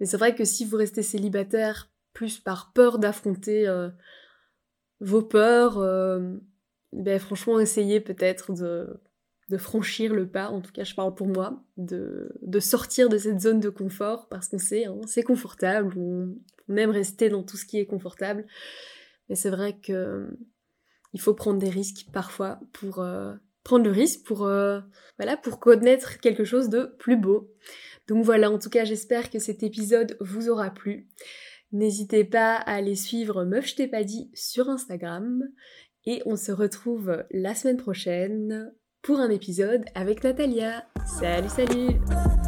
Mais 0.00 0.06
c'est 0.06 0.16
vrai 0.16 0.34
que 0.34 0.44
si 0.44 0.64
vous 0.64 0.76
restez 0.76 1.02
célibataire 1.02 1.90
plus 2.12 2.38
par 2.38 2.72
peur 2.72 2.98
d'affronter 2.98 3.66
euh, 3.68 3.90
vos 5.00 5.22
peurs, 5.22 5.78
euh, 5.78 6.36
ben 6.92 7.18
franchement 7.18 7.58
essayez 7.58 8.00
peut-être 8.00 8.52
de, 8.52 9.00
franchir 9.58 10.14
le 10.14 10.28
pas, 10.28 10.48
en 10.48 10.60
tout 10.60 10.72
cas 10.72 10.84
je 10.84 10.94
parle 10.94 11.14
pour 11.14 11.28
moi, 11.28 11.62
de, 11.76 12.32
sortir 12.60 13.08
de 13.08 13.18
cette 13.18 13.40
zone 13.40 13.60
de 13.60 13.68
confort 13.68 14.28
parce 14.28 14.48
qu'on 14.48 14.58
sait, 14.58 14.86
hein, 14.86 15.00
c'est 15.06 15.22
confortable, 15.22 15.96
on, 15.96 16.34
aime 16.74 16.90
rester 16.90 17.28
dans 17.28 17.42
tout 17.42 17.56
ce 17.56 17.66
qui 17.66 17.78
est 17.78 17.86
confortable. 17.86 18.46
Mais 19.28 19.34
c'est 19.36 19.50
vrai 19.50 19.78
que 19.78 20.36
il 21.12 21.20
faut 21.20 21.34
prendre 21.34 21.58
des 21.60 21.70
risques 21.70 22.06
parfois 22.12 22.58
pour, 22.72 23.00
euh, 23.00 23.34
prendre 23.64 23.84
le 23.84 23.90
risque 23.90 24.24
pour, 24.24 24.46
euh, 24.46 24.80
pour 25.42 25.58
connaître 25.58 26.20
quelque 26.20 26.44
chose 26.44 26.68
de 26.68 26.94
plus 26.98 27.16
beau. 27.16 27.50
Donc 28.06 28.24
voilà, 28.24 28.50
en 28.50 28.58
tout 28.58 28.70
cas, 28.70 28.84
j'espère 28.84 29.30
que 29.30 29.38
cet 29.38 29.62
épisode 29.62 30.16
vous 30.20 30.50
aura 30.50 30.70
plu. 30.70 31.08
N'hésitez 31.72 32.24
pas 32.24 32.54
à 32.54 32.74
aller 32.74 32.94
suivre 32.94 33.44
Meuf 33.44 33.66
je 33.66 33.74
t'ai 33.74 33.88
pas 33.88 34.04
dit 34.04 34.30
sur 34.32 34.68
Instagram 34.68 35.42
et 36.06 36.22
on 36.26 36.36
se 36.36 36.52
retrouve 36.52 37.24
la 37.32 37.54
semaine 37.54 37.78
prochaine 37.78 38.72
pour 39.02 39.18
un 39.18 39.30
épisode 39.30 39.84
avec 39.94 40.22
Natalia. 40.22 40.86
Salut 41.04 41.48
salut 41.48 42.43